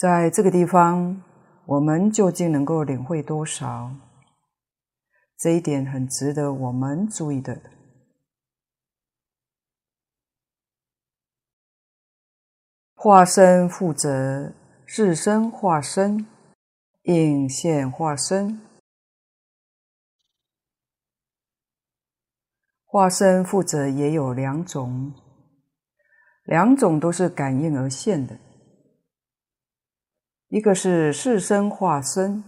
[0.05, 1.19] 在这个地方，
[1.65, 3.91] 我们究竟能够领会多少？
[5.35, 7.59] 这一点很值得我们注意的。
[12.93, 14.53] 化身负责，
[14.85, 16.27] 是身化身，
[17.01, 18.61] 应现化身。
[22.85, 25.15] 化身负责也有两种，
[26.43, 28.44] 两种都是感应而现的。
[30.55, 32.41] 一个是是身化身，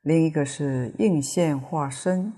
[0.00, 2.32] 另一个是应现化身。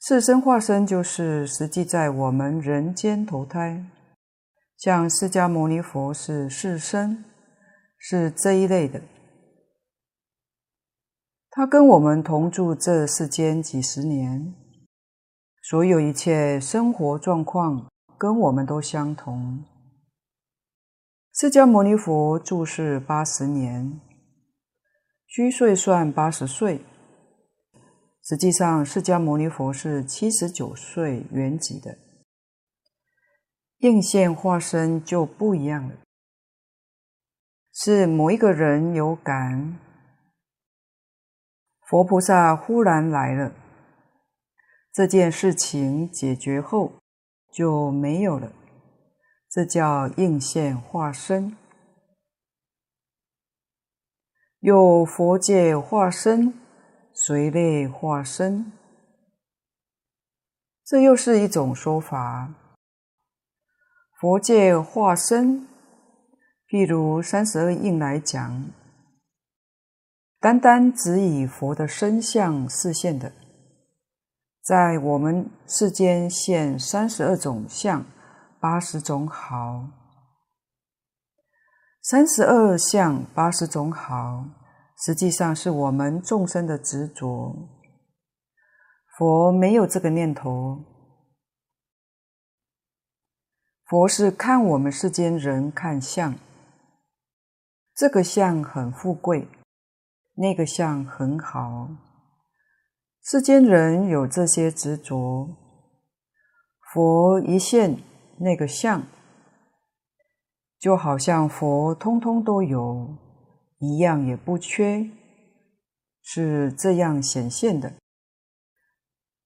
[0.00, 3.84] 是身化身就是实际在我们人间投胎，
[4.76, 7.24] 像释迦牟尼佛是是身，
[7.96, 9.00] 是这一类的。
[11.50, 14.52] 他跟我们同住这世间几十年，
[15.62, 17.88] 所有一切生活状况
[18.18, 19.62] 跟我们都相同。
[21.32, 24.00] 释迦牟尼佛住世八十年，
[25.26, 26.84] 虚岁算八十岁，
[28.20, 31.96] 实际上释迦牟尼佛是七十九岁圆寂的。
[33.78, 35.94] 应现化身就不一样了，
[37.72, 39.78] 是某一个人有感，
[41.88, 43.52] 佛菩萨忽然来了，
[44.92, 46.92] 这件事情解决后
[47.52, 48.52] 就没有了。
[49.50, 51.56] 这叫应现化身，
[54.60, 56.54] 有佛界化身，
[57.12, 58.70] 随类化身，
[60.84, 62.54] 这又是一种说法。
[64.20, 65.66] 佛界化身，
[66.68, 68.70] 譬如三十二应来讲，
[70.38, 73.32] 单单只以佛的身相示现的，
[74.62, 78.06] 在我们世间现三十二种相。
[78.60, 79.88] 八十种好，
[82.02, 84.44] 三十二相八十种好，
[85.02, 87.56] 实际上是我们众生的执着。
[89.16, 90.84] 佛没有这个念头，
[93.86, 96.34] 佛是看我们世间人看相，
[97.94, 99.48] 这个相很富贵，
[100.34, 101.88] 那个相很好，
[103.22, 105.48] 世间人有这些执着，
[106.92, 107.98] 佛一现
[108.42, 109.06] 那个相，
[110.78, 113.16] 就好像佛通通都有，
[113.78, 115.10] 一样也不缺，
[116.22, 117.92] 是这样显现的，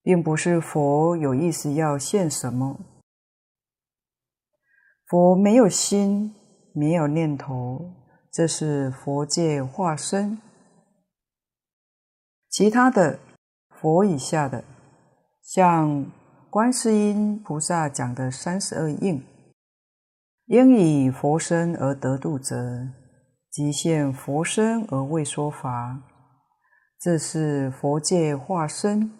[0.00, 2.78] 并不是佛有意思要现什么。
[5.06, 6.34] 佛没有心，
[6.72, 7.92] 没有念头，
[8.30, 10.40] 这是佛界化身。
[12.48, 13.18] 其他的
[13.68, 14.64] 佛以下的，
[15.42, 16.06] 像
[16.54, 19.26] 观世音菩萨讲的三十二应，
[20.46, 22.54] 应以佛身而得度者，
[23.50, 26.00] 即现佛身而为说法，
[27.00, 29.10] 这是佛界化身。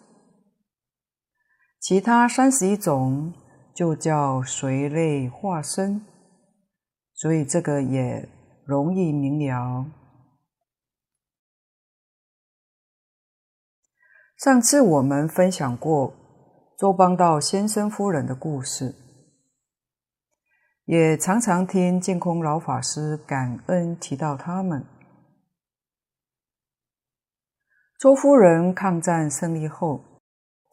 [1.81, 3.33] 其他三十一种。
[3.75, 6.05] 就叫随类化身，
[7.13, 8.29] 所以这个也
[8.65, 9.85] 容易明了。
[14.37, 16.13] 上次我们分享过
[16.77, 18.95] 周邦道先生夫人的故事，
[20.83, 24.85] 也常常听净空老法师感恩提到他们。
[27.97, 30.03] 周夫人抗战胜利后，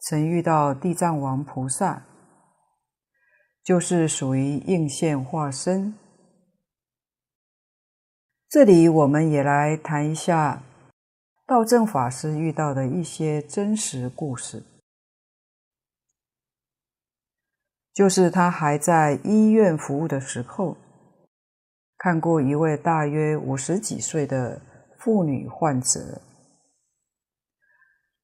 [0.01, 2.03] 曾遇到地藏王菩萨。
[3.63, 5.97] 就是属于应现化身。
[8.49, 10.63] 这里我们也来谈一下
[11.47, 14.65] 道正法师遇到的一些真实故事。
[17.93, 20.75] 就是他还在医院服务的时候，
[21.97, 24.59] 看过一位大约五十几岁的
[24.97, 26.21] 妇女患者，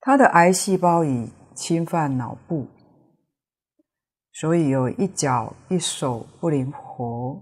[0.01, 2.67] 她的癌细胞已侵犯脑部。
[4.31, 7.41] 所以有一脚一手不灵活，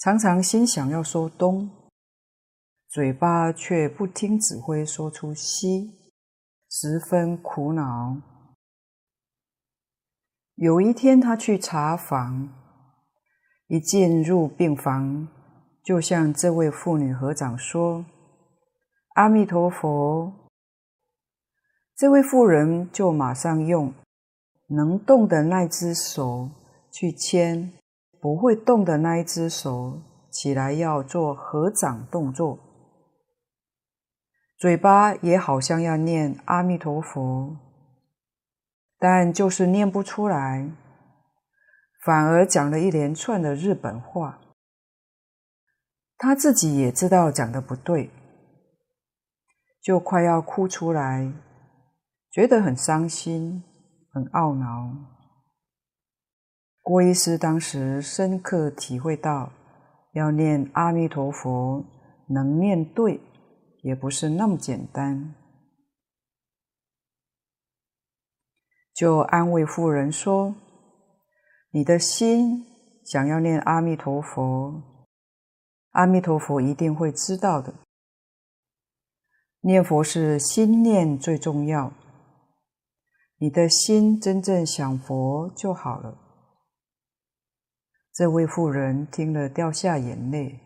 [0.00, 1.70] 常常心想要说东，
[2.88, 6.12] 嘴巴却不听指挥说出西，
[6.68, 8.20] 十分苦恼。
[10.60, 12.50] 有一天，他去查房，
[13.68, 15.26] 一进入病房，
[15.82, 18.04] 就向这位妇女合掌说
[19.16, 20.30] ：“阿弥陀佛。”
[21.96, 23.94] 这位妇人就马上用。
[24.68, 26.50] 能动的那只手
[26.92, 27.72] 去牵，
[28.20, 32.58] 不会动的那一只手起来要做合掌动作，
[34.58, 37.56] 嘴巴也好像要念阿弥陀佛，
[39.00, 40.70] 但就是念不出来，
[42.04, 44.38] 反而讲了一连串的日本话。
[46.16, 48.10] 他自己也知道讲的不对，
[49.82, 51.32] 就快要哭出来，
[52.30, 53.64] 觉得很伤心。
[54.12, 54.90] 很懊恼。
[56.82, 59.52] 郭医师当时深刻体会到，
[60.14, 61.84] 要念阿弥陀佛，
[62.28, 63.20] 能念对，
[63.84, 65.32] 也不是那么简单。
[68.92, 70.54] 就安慰妇人说
[71.72, 72.66] ：“你的心
[73.04, 74.82] 想要念阿弥陀佛，
[75.90, 77.74] 阿弥陀佛一定会知道的。
[79.60, 81.92] 念佛是心念最重要。”
[83.42, 86.18] 你的心真正想佛就好了。
[88.12, 90.60] 这位妇人听了掉下眼泪。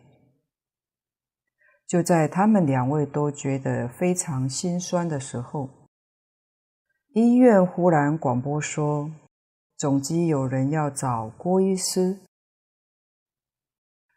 [1.87, 5.84] 就在他们两位都觉得非常心酸的时候，
[7.17, 9.09] 医院忽然广播说，
[9.77, 12.19] 总机有人要找郭医师。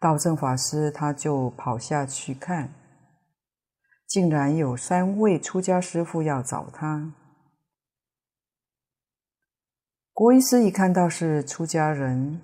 [0.00, 2.74] 道正法师他就跑下去看，
[4.04, 7.14] 竟然有三位出家师父要找他。
[10.12, 12.40] 郭医师一看到是出家人，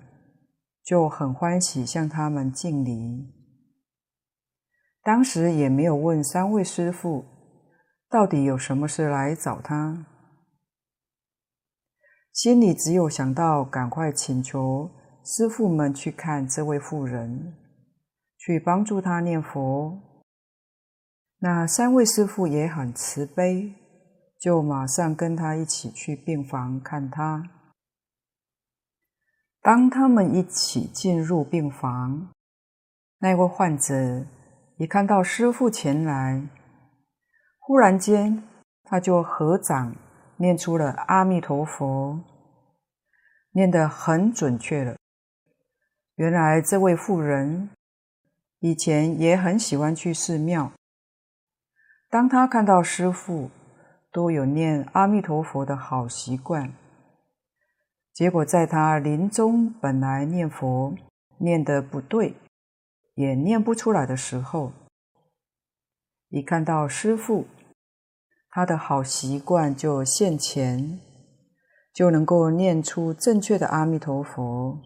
[0.81, 3.27] 就很欢喜，向他们敬礼。
[5.03, 7.25] 当时也没有问三位师父
[8.09, 10.05] 到底有什么事来找他，
[12.35, 14.91] 心里只有想到赶快请求
[15.23, 17.55] 师父们去看这位妇人，
[18.37, 19.97] 去帮助他念佛。
[21.39, 23.73] 那三位师父也很慈悲，
[24.37, 27.49] 就马上跟他一起去病房看他。
[29.61, 32.33] 当他们一起进入病房，
[33.19, 34.25] 那位患者
[34.75, 36.45] 一看到师父前来，
[37.59, 38.43] 忽然间
[38.83, 39.95] 他就合掌
[40.37, 42.19] 念出了阿弥陀佛，
[43.51, 44.97] 念得很准确了。
[46.15, 47.69] 原来这位妇人
[48.59, 50.71] 以前也很喜欢去寺庙，
[52.09, 53.49] 当他看到师父
[54.11, 56.73] 都有念阿弥陀佛的好习惯。
[58.13, 60.95] 结果，在他临终本来念佛
[61.37, 62.33] 念得不对，
[63.15, 64.71] 也念不出来的时候，
[66.29, 67.45] 一看到师父，
[68.55, 71.01] 他的好习惯就现前，
[71.93, 74.79] 就能够念出正确的阿弥陀佛。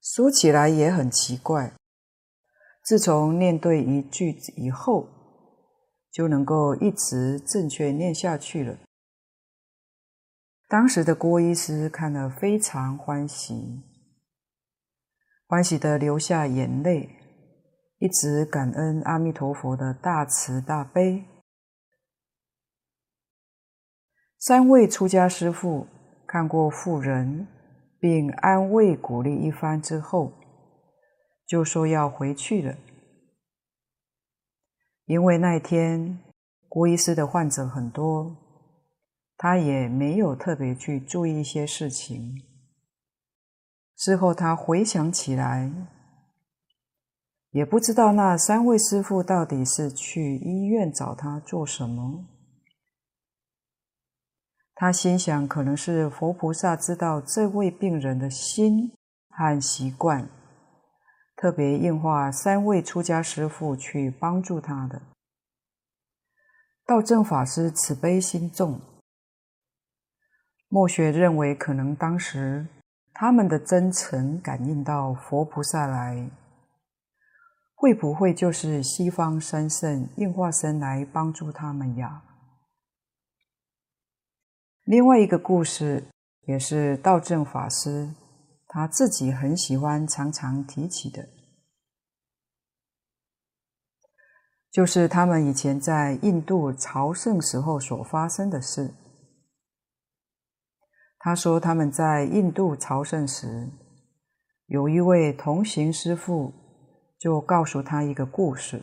[0.00, 1.74] 说起来也很奇怪，
[2.82, 5.10] 自从念对一句以后，
[6.10, 8.78] 就能够一直正确念下去了。
[10.68, 13.82] 当时的郭医师看了非常欢喜，
[15.46, 17.10] 欢喜的流下眼泪，
[17.98, 21.26] 一直感恩阿弥陀佛的大慈大悲。
[24.38, 25.88] 三位出家师父
[26.24, 27.48] 看过妇人，
[27.98, 30.32] 并安慰鼓励一番之后，
[31.44, 32.76] 就说要回去了。
[35.06, 36.20] 因为那天
[36.68, 38.36] 郭医师的患者很多，
[39.36, 42.36] 他也没有特别去注意一些事情。
[43.96, 45.72] 事后他回想起来，
[47.50, 52.37] 也不知道那三位师父到底是去医院找他做什么。
[54.80, 58.92] 他心想，可能是佛菩萨知道这位病人的心
[59.28, 60.28] 和习惯，
[61.34, 65.02] 特别应化三位出家师父去帮助他的。
[66.86, 68.80] 道正法师慈悲心重，
[70.68, 72.68] 末学认为可能当时
[73.12, 76.30] 他们的真诚感应到佛菩萨来，
[77.74, 82.22] 会不会就是西方三圣应化身来帮助他们呀？
[84.88, 86.02] 另外一个故事
[86.46, 88.10] 也是道正法师
[88.66, 91.28] 他自己很喜欢常常提起的，
[94.70, 98.94] 就是他们以前在印度朝圣时候所发生的事。
[101.18, 103.68] 他说他们在印度朝圣时，
[104.68, 106.54] 有一位同行师父
[107.18, 108.82] 就告诉他一个故事，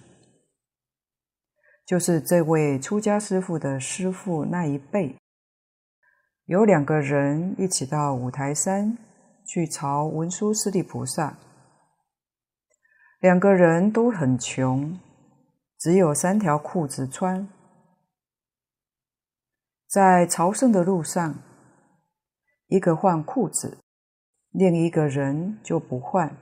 [1.84, 5.18] 就是这位出家师父的师父那一辈。
[6.46, 9.00] 有两个人一起到五台山
[9.44, 11.40] 去朝文殊师利菩萨，
[13.20, 15.00] 两个人都很穷，
[15.80, 17.48] 只有三条裤子穿。
[19.88, 21.40] 在朝圣的路上，
[22.68, 23.80] 一个换裤子，
[24.52, 26.38] 另一个人就不换，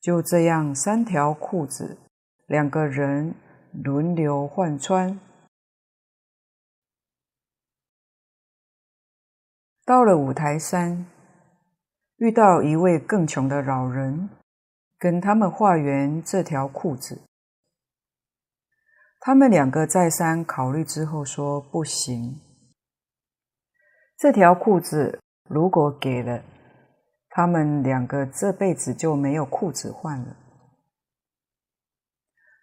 [0.00, 1.98] 就这样三条裤子，
[2.46, 3.34] 两个人
[3.70, 5.20] 轮流换穿。
[9.88, 11.06] 到了五台山，
[12.18, 14.28] 遇到一位更穷的老人，
[14.98, 17.22] 跟他们化缘这条裤子。
[19.18, 22.38] 他们两个再三考虑之后说不行，
[24.18, 25.18] 这条裤子
[25.48, 26.42] 如果给了，
[27.30, 30.36] 他们两个这辈子就没有裤子换了。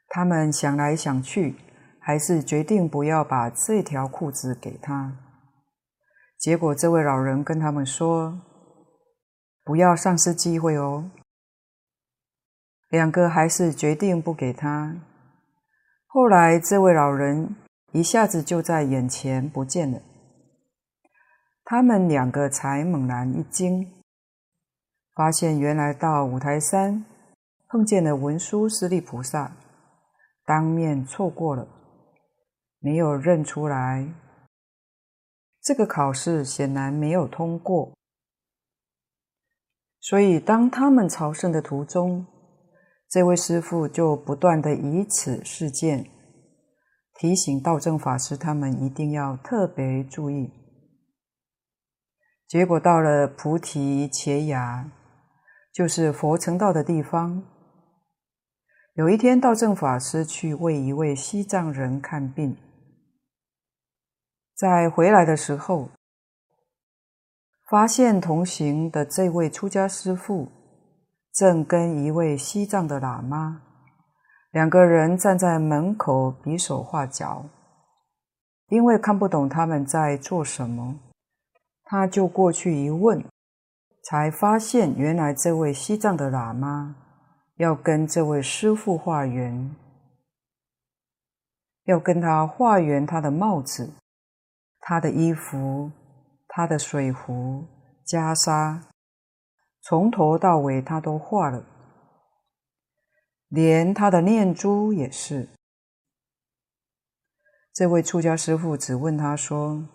[0.09, 1.55] 他们想来想去，
[1.99, 5.24] 还是决定不要把这条裤子给他。
[6.37, 8.39] 结果，这位老人跟他们说
[9.63, 11.09] ：“不要丧失机会哦。”
[12.89, 14.95] 两个还是决定不给他。
[16.05, 17.55] 后来，这位老人
[17.91, 20.01] 一下子就在眼前不见了。
[21.63, 23.91] 他们两个才猛然一惊，
[25.15, 27.03] 发现原来到五台山
[27.67, 29.51] 碰见了文殊师利菩萨，
[30.45, 31.67] 当面错过了，
[32.79, 34.07] 没有认出来。
[35.65, 37.97] 这个考试显然没有通过，
[39.99, 42.27] 所以当他们朝圣的途中，
[43.09, 46.07] 这位师父就不断的以此事件
[47.15, 50.51] 提醒道正法师，他们一定要特别注意。
[52.47, 54.91] 结果到了菩提伽亚，
[55.73, 57.43] 就是佛成道的地方。
[58.93, 62.55] 有一天，道正法师去为一位西藏人看病。
[64.55, 65.89] 在回来的时候，
[67.69, 70.47] 发现同行的这位出家师父
[71.33, 73.61] 正跟一位西藏的喇嘛
[74.51, 77.43] 两个人站在门口比手画脚，
[78.69, 80.99] 因为看不懂他们在做什么，
[81.83, 83.21] 他就过去一问，
[84.03, 86.95] 才发现原来这位西藏的喇嘛
[87.57, 89.75] 要跟这位师父化缘，
[91.83, 93.91] 要跟他化缘他的帽子。
[94.87, 95.91] 他的衣服、
[96.47, 97.65] 他的水壶、
[98.05, 98.83] 袈裟，
[99.81, 101.65] 从头到尾他都画了，
[103.47, 105.49] 连他的念珠也是。
[107.73, 109.89] 这位出家师父只问他说：“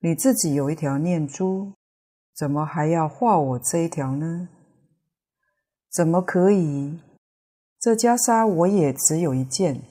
[0.00, 1.74] 你自己有一条念珠，
[2.34, 4.48] 怎么还要画我这一条呢？
[5.92, 6.98] 怎么可以？
[7.78, 9.82] 这袈裟我也只有一件。”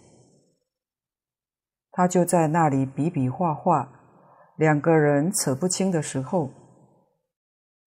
[1.99, 3.89] 他就在那里比比划划，
[4.55, 6.49] 两个人扯不清的时候，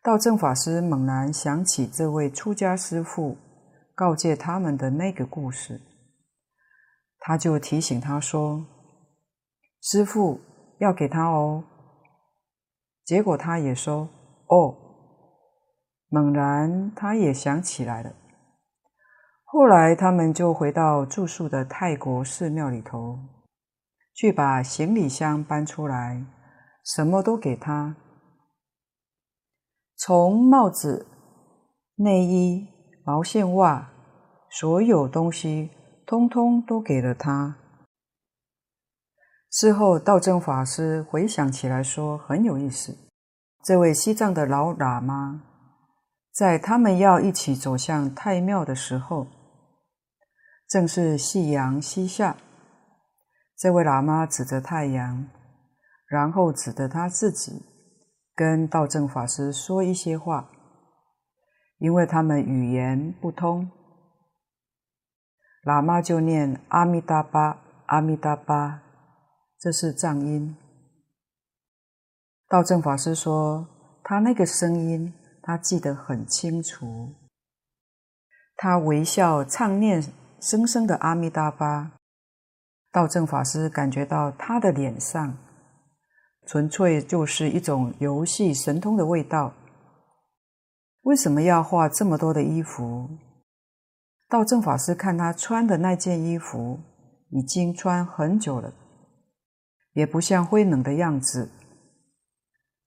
[0.03, 3.39] 道正法师猛然想起这位出家师父
[3.95, 5.81] 告诫他们的那个故事，
[7.21, 8.67] 他就提醒他说
[9.81, 10.39] ：“师父
[10.79, 11.65] 要给他哦。”
[13.07, 14.11] 结果他也说
[14.49, 14.77] ：“哦。”
[16.13, 18.13] 猛然他也想起来了。
[19.45, 23.19] 后来他们就回到住宿的泰国寺庙里头，
[24.15, 26.25] 去把行李箱搬出来，
[26.85, 27.97] 什么都给他，
[29.97, 31.07] 从帽子、
[31.97, 32.69] 内衣、
[33.05, 33.91] 毛线袜，
[34.51, 35.71] 所有东西
[36.07, 37.57] 通通都给了他。
[39.51, 42.97] 事后道正法师回想起来说，很有意思。
[43.65, 45.43] 这位西藏的老喇嘛，
[46.33, 49.27] 在他们要一起走向太庙的时候，
[50.69, 52.37] 正是夕阳西下，
[53.63, 55.25] 这位喇嘛指着太阳，
[56.09, 57.63] 然后指着他自己，
[58.35, 60.51] 跟道正法师说一些话。
[61.79, 63.71] 因为他们语言不通，
[65.65, 68.83] 喇嘛就念阿弥达巴，阿弥达巴，
[69.61, 70.57] 这是藏音。
[72.49, 73.69] 道正法师说，
[74.03, 77.15] 他那个声音，他记得很清楚。
[78.57, 80.03] 他微笑唱念。
[80.41, 81.93] 声声的阿弥达巴，
[82.93, 85.39] 道正法师感觉到他的脸上，
[86.47, 89.55] 纯粹就是一种游戏神通的味道。
[91.01, 93.09] 为什么要画这么多的衣服？
[94.29, 96.81] 道正法师看他穿的那件衣服，
[97.31, 98.75] 已经穿很久了，
[99.95, 101.51] 也不像灰冷的样子。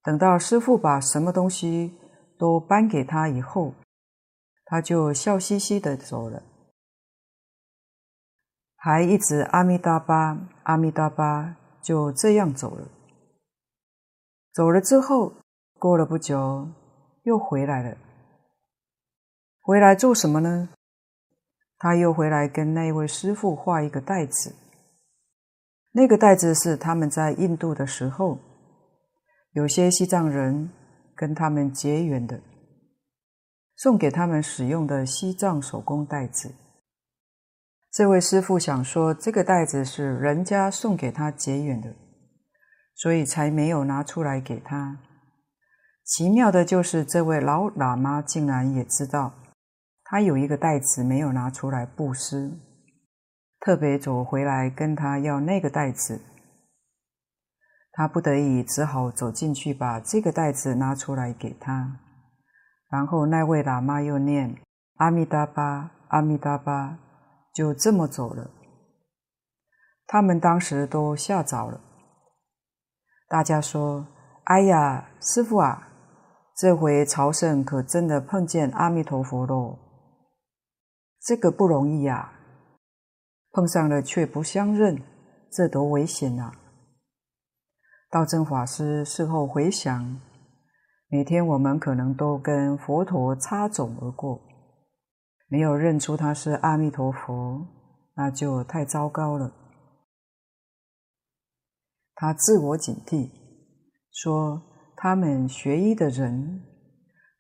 [0.04, 1.98] 等到师父把什么东西
[2.38, 3.74] 都搬给他以后，
[4.66, 6.44] 他就笑嘻嘻的走了。
[8.86, 12.88] 还一直阿弥达巴，阿弥达巴，就这样走了。
[14.54, 15.34] 走了之后，
[15.80, 16.70] 过了不久，
[17.24, 17.98] 又回来了。
[19.60, 20.70] 回来做什么呢？
[21.80, 24.56] 他又回来跟那位师父画一个袋子。
[25.94, 28.38] 那个袋子是他们在印度的时候，
[29.54, 30.70] 有些西藏人
[31.16, 32.40] 跟他们结缘的，
[33.78, 36.54] 送给他们使用的西藏手工袋子。
[37.96, 41.96] 这位师父想说，这个袋子是人家送给他结缘的，
[42.94, 44.98] 所以才没有拿出来给他。
[46.04, 49.32] 奇妙的就是，这位老喇嘛竟然也知道，
[50.04, 52.52] 他有一个袋子没有拿出来布施，
[53.62, 56.20] 特别走回来跟他要那个袋子。
[57.94, 62.02] 他不得已只好走进去，把这个袋子拿出来给他。
[62.92, 64.58] 然后那位喇嘛又念
[64.96, 67.00] 阿弥达巴，阿弥达巴。
[67.56, 68.52] 就这么走了，
[70.06, 71.80] 他们当时都吓着了。
[73.30, 74.06] 大家说
[74.44, 75.88] ：“哎呀，师傅啊，
[76.58, 79.80] 这回朝圣可真的碰见阿弥陀佛喽！
[81.22, 82.34] 这个不容易呀，
[83.54, 85.02] 碰上了却不相认，
[85.50, 86.52] 这多危险啊！”
[88.12, 90.20] 道真法师事后回想，
[91.08, 94.42] 每天我们可能都跟佛陀擦踵而过。
[95.48, 97.68] 没有认出他是阿弥陀佛，
[98.16, 99.54] 那就太糟糕了。
[102.16, 103.30] 他自我警惕，
[104.12, 104.62] 说
[104.96, 106.64] 他们学医的人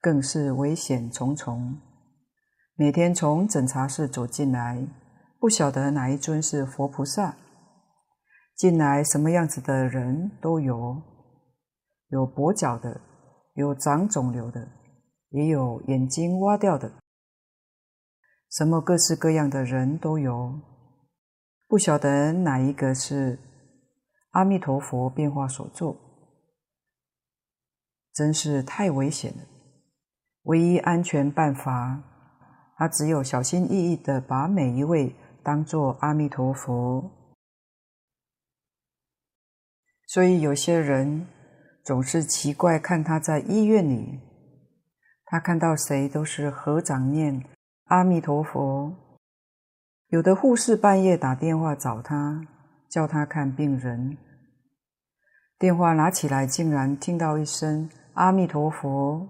[0.01, 1.80] 更是危险重重。
[2.76, 4.86] 每天从诊察室走进来，
[5.39, 7.36] 不晓得哪一尊是佛菩萨。
[8.56, 11.01] 进来什么样子的人都有，
[12.10, 13.01] 有跛脚的，
[13.53, 14.68] 有长肿瘤的，
[15.30, 16.91] 也有眼睛挖掉的。
[18.49, 20.59] 什么各式各样的人都有，
[21.67, 23.37] 不晓得哪一个是
[24.31, 25.97] 阿弥陀佛变化所作，
[28.13, 29.43] 真是太危险了。
[30.43, 32.03] 唯一安全办法，
[32.77, 37.11] 他只有小心翼翼地把每一位当作阿弥陀佛。
[40.07, 41.27] 所以有些人
[41.83, 44.19] 总是奇怪，看他在医院里，
[45.25, 47.43] 他看到谁都是合掌念。
[47.86, 48.95] 阿弥陀佛。
[50.07, 52.47] 有的护士半夜打电话找他，
[52.89, 54.17] 叫他看病人。
[55.59, 59.29] 电话拿起来，竟然听到一声“阿弥陀佛”。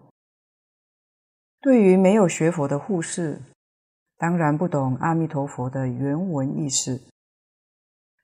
[1.59, 3.41] 对于没有学佛的护士，
[4.17, 7.01] 当然不懂阿弥陀佛的原文意思。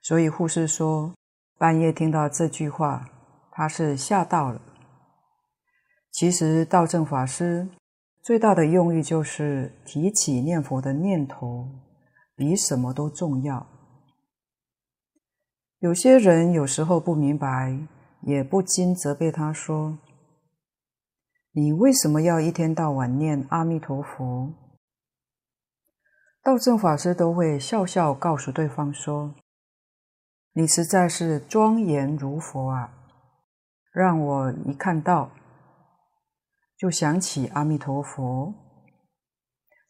[0.00, 1.12] 所以护士说，
[1.58, 3.06] 半夜听到这句话，
[3.50, 4.62] 他是吓到了。
[6.10, 7.68] 其实道正法师。
[8.22, 11.68] 最大的用意就是提起念佛的念头，
[12.36, 13.66] 比什么都重要。
[15.80, 17.76] 有些人有时候不明白，
[18.20, 19.98] 也不禁责备他说
[21.50, 24.54] ：“你为什么要一天到晚念阿弥陀佛？”
[26.44, 29.34] 道正法师都会笑笑告诉对方说
[30.54, 32.94] ：“你实在是庄严如佛啊，
[33.92, 35.28] 让我一看到
[36.82, 38.52] 就想起阿弥陀佛。”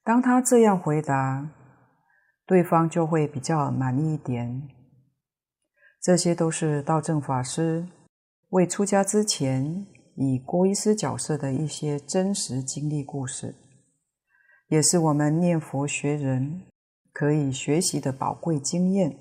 [0.05, 1.49] 当他这样回答，
[2.45, 4.69] 对方就会比较满意一点。
[6.03, 7.89] 这些都是道正法师
[8.51, 9.87] 未出家之前
[10.17, 13.55] 以郭医师角色的一些真实经历故事，
[14.69, 16.61] 也是我们念佛学人
[17.11, 19.17] 可以学习的宝贵经验。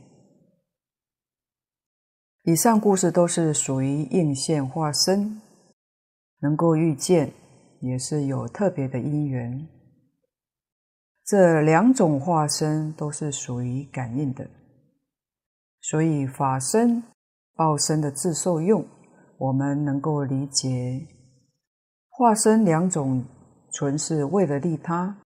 [2.44, 5.40] 以上故事都是属于应现化身，
[6.40, 7.32] 能够遇见
[7.82, 9.68] 也是有特别的因缘。
[11.26, 14.50] 这两种化身都是属于感应的。
[15.82, 17.04] 所以法身、
[17.56, 18.86] 报身的自受用，
[19.38, 21.08] 我们能够理解。
[22.10, 23.26] 化身两种，
[23.74, 25.24] 纯是为了利他，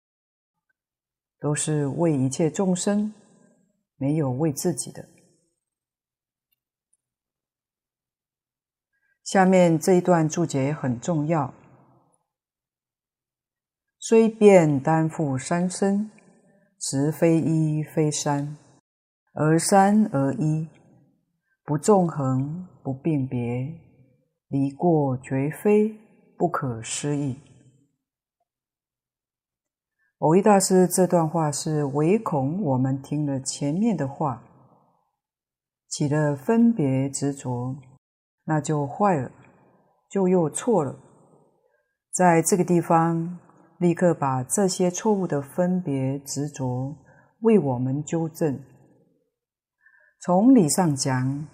[1.39, 3.13] 都是为一切众生，
[3.97, 5.09] 没有为自己的。
[9.23, 11.51] 下面这一段注解很重要：
[14.05, 16.11] 虽变担负三身，
[16.77, 18.57] 实非一非三。
[19.33, 20.67] 而三而一，
[21.63, 23.73] 不纵横，不辨别，
[24.49, 25.97] 离过绝非，
[26.37, 27.39] 不可思议。
[30.19, 34.43] 蕅益大师这段话是唯恐我们听了前面的话，
[35.87, 37.77] 起了分别执着，
[38.43, 39.31] 那就坏了，
[40.09, 40.93] 就又错了。
[42.11, 43.39] 在这个地方，
[43.83, 46.95] 立刻把这些错误的分别执着
[47.41, 48.57] 为我们纠正。
[50.21, 51.45] 从理上讲，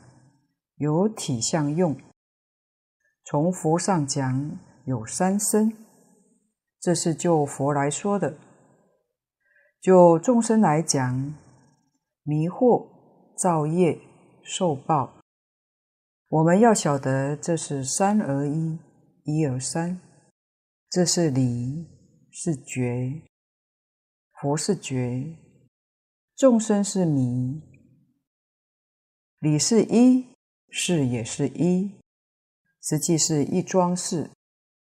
[0.76, 1.96] 有体相用；
[3.26, 5.74] 从佛上讲，有三身。
[6.80, 8.38] 这是就佛来说的。
[9.82, 11.34] 就众生来讲，
[12.22, 12.86] 迷惑、
[13.36, 14.00] 造业、
[14.44, 15.16] 受报。
[16.28, 18.78] 我们要晓得，这是三而一，
[19.24, 20.00] 一而三。
[20.92, 21.88] 这是理，
[22.42, 23.22] 是觉。
[24.40, 25.36] 佛是觉，
[26.38, 27.62] 众生是迷。
[29.40, 30.26] 理是一，
[30.70, 32.00] 事也是一，
[32.82, 34.32] 实际是一桩事。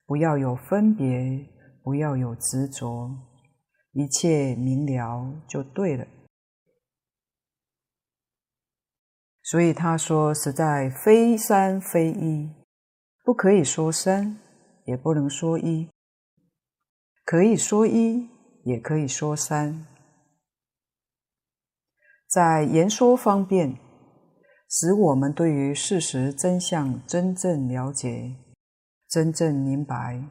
[0.07, 1.47] 不要有分别，
[1.83, 3.15] 不要有执着，
[3.91, 6.07] 一切明了就对了。
[9.43, 12.49] 所以他说，实在非三非一，
[13.21, 14.39] 不可以说三，
[14.85, 15.87] 也不能说一，
[17.25, 18.29] 可以说一，
[18.63, 19.87] 也可以说三，
[22.27, 23.77] 在言说方便。
[24.67, 28.35] 使我们对于事实真相真正了解、
[29.07, 30.21] 真正明白。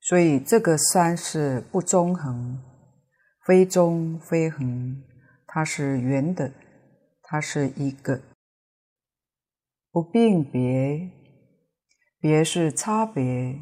[0.00, 2.60] 所以这个三是不中横，
[3.44, 5.02] 非中非横，
[5.46, 6.52] 它是圆的，
[7.22, 8.20] 它是一个。
[9.90, 11.10] 不并别，
[12.20, 13.58] 别是差别，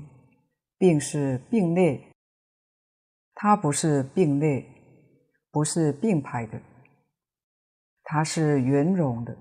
[0.79, 2.13] 并是并列，
[3.35, 4.65] 它不是并列，
[5.51, 6.61] 不是并排的。
[8.03, 9.35] 它是圆融的，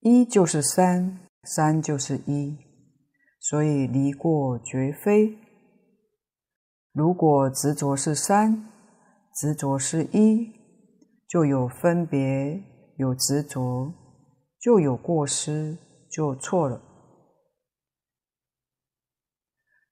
[0.00, 2.56] 一就是三，三就是一，
[3.40, 5.36] 所以离过绝非。
[6.92, 8.70] 如果执着是三，
[9.34, 10.52] 执着是一，
[11.28, 12.62] 就有分别，
[12.98, 13.92] 有执着，
[14.60, 15.76] 就有过失，
[16.08, 16.80] 就错了。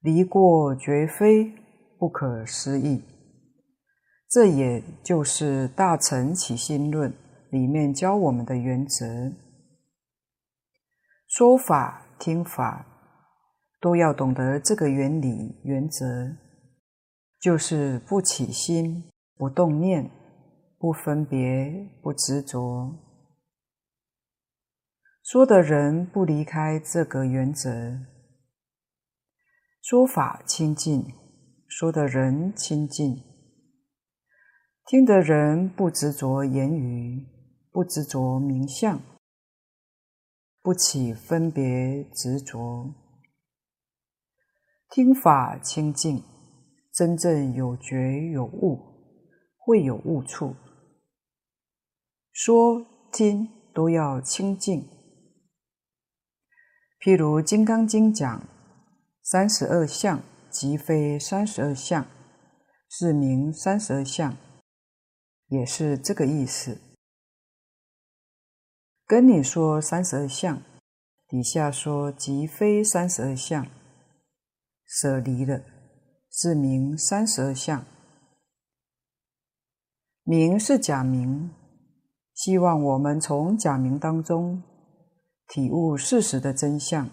[0.05, 1.51] 离过绝非，
[1.99, 3.03] 不可思议。
[4.29, 7.11] 这也就是《大乘起心论》
[7.51, 9.33] 里面教我们的原则：
[11.27, 12.85] 说法、听法
[13.81, 16.37] 都要懂得这个原理、原则，
[17.41, 19.05] 就是不起心、
[19.39, 20.11] 不动念、
[20.79, 22.95] 不分别、不执着。
[25.23, 27.71] 说的人不离开这个原则，
[29.87, 31.13] 说法清净，
[31.69, 33.23] 说的人清净。
[34.87, 37.27] 听的人不执着言语，
[37.71, 38.99] 不执着名相，
[40.63, 42.95] 不起分别执着，
[44.89, 46.25] 听法清净，
[46.91, 48.81] 真正有觉有悟，
[49.59, 50.57] 会有悟处。
[52.33, 54.89] 说听都要清净。
[57.03, 58.49] 譬如《金刚经》讲
[59.27, 62.07] 三十二相，即非三十二相，
[62.91, 64.37] 是名三十二相。
[65.49, 66.79] 也是这个意思。
[69.07, 70.61] 跟你说三十二相，
[71.27, 73.67] 底下说即非三十二相，
[74.85, 75.63] 舍离了，
[76.31, 77.83] 是名三十二相。
[80.23, 81.51] 名是假名，
[82.35, 84.63] 希望我们从假名当中
[85.49, 87.09] 体悟事实的真相。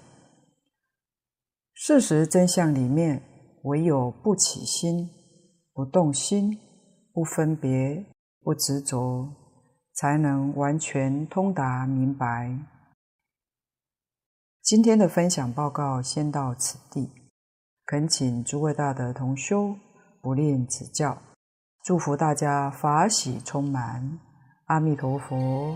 [1.84, 3.23] 事实真相里面，
[3.63, 5.09] 唯有不起心、
[5.73, 6.55] 不动心、
[7.11, 8.05] 不分别、
[8.43, 9.27] 不执着，
[9.95, 12.55] 才能完全通达明白。
[14.61, 17.09] 今天的分享报告先到此地，
[17.88, 19.75] 恳请诸位大德同修
[20.21, 21.17] 不吝指教，
[21.84, 24.19] 祝福大家法喜充满，
[24.65, 25.75] 阿弥陀佛。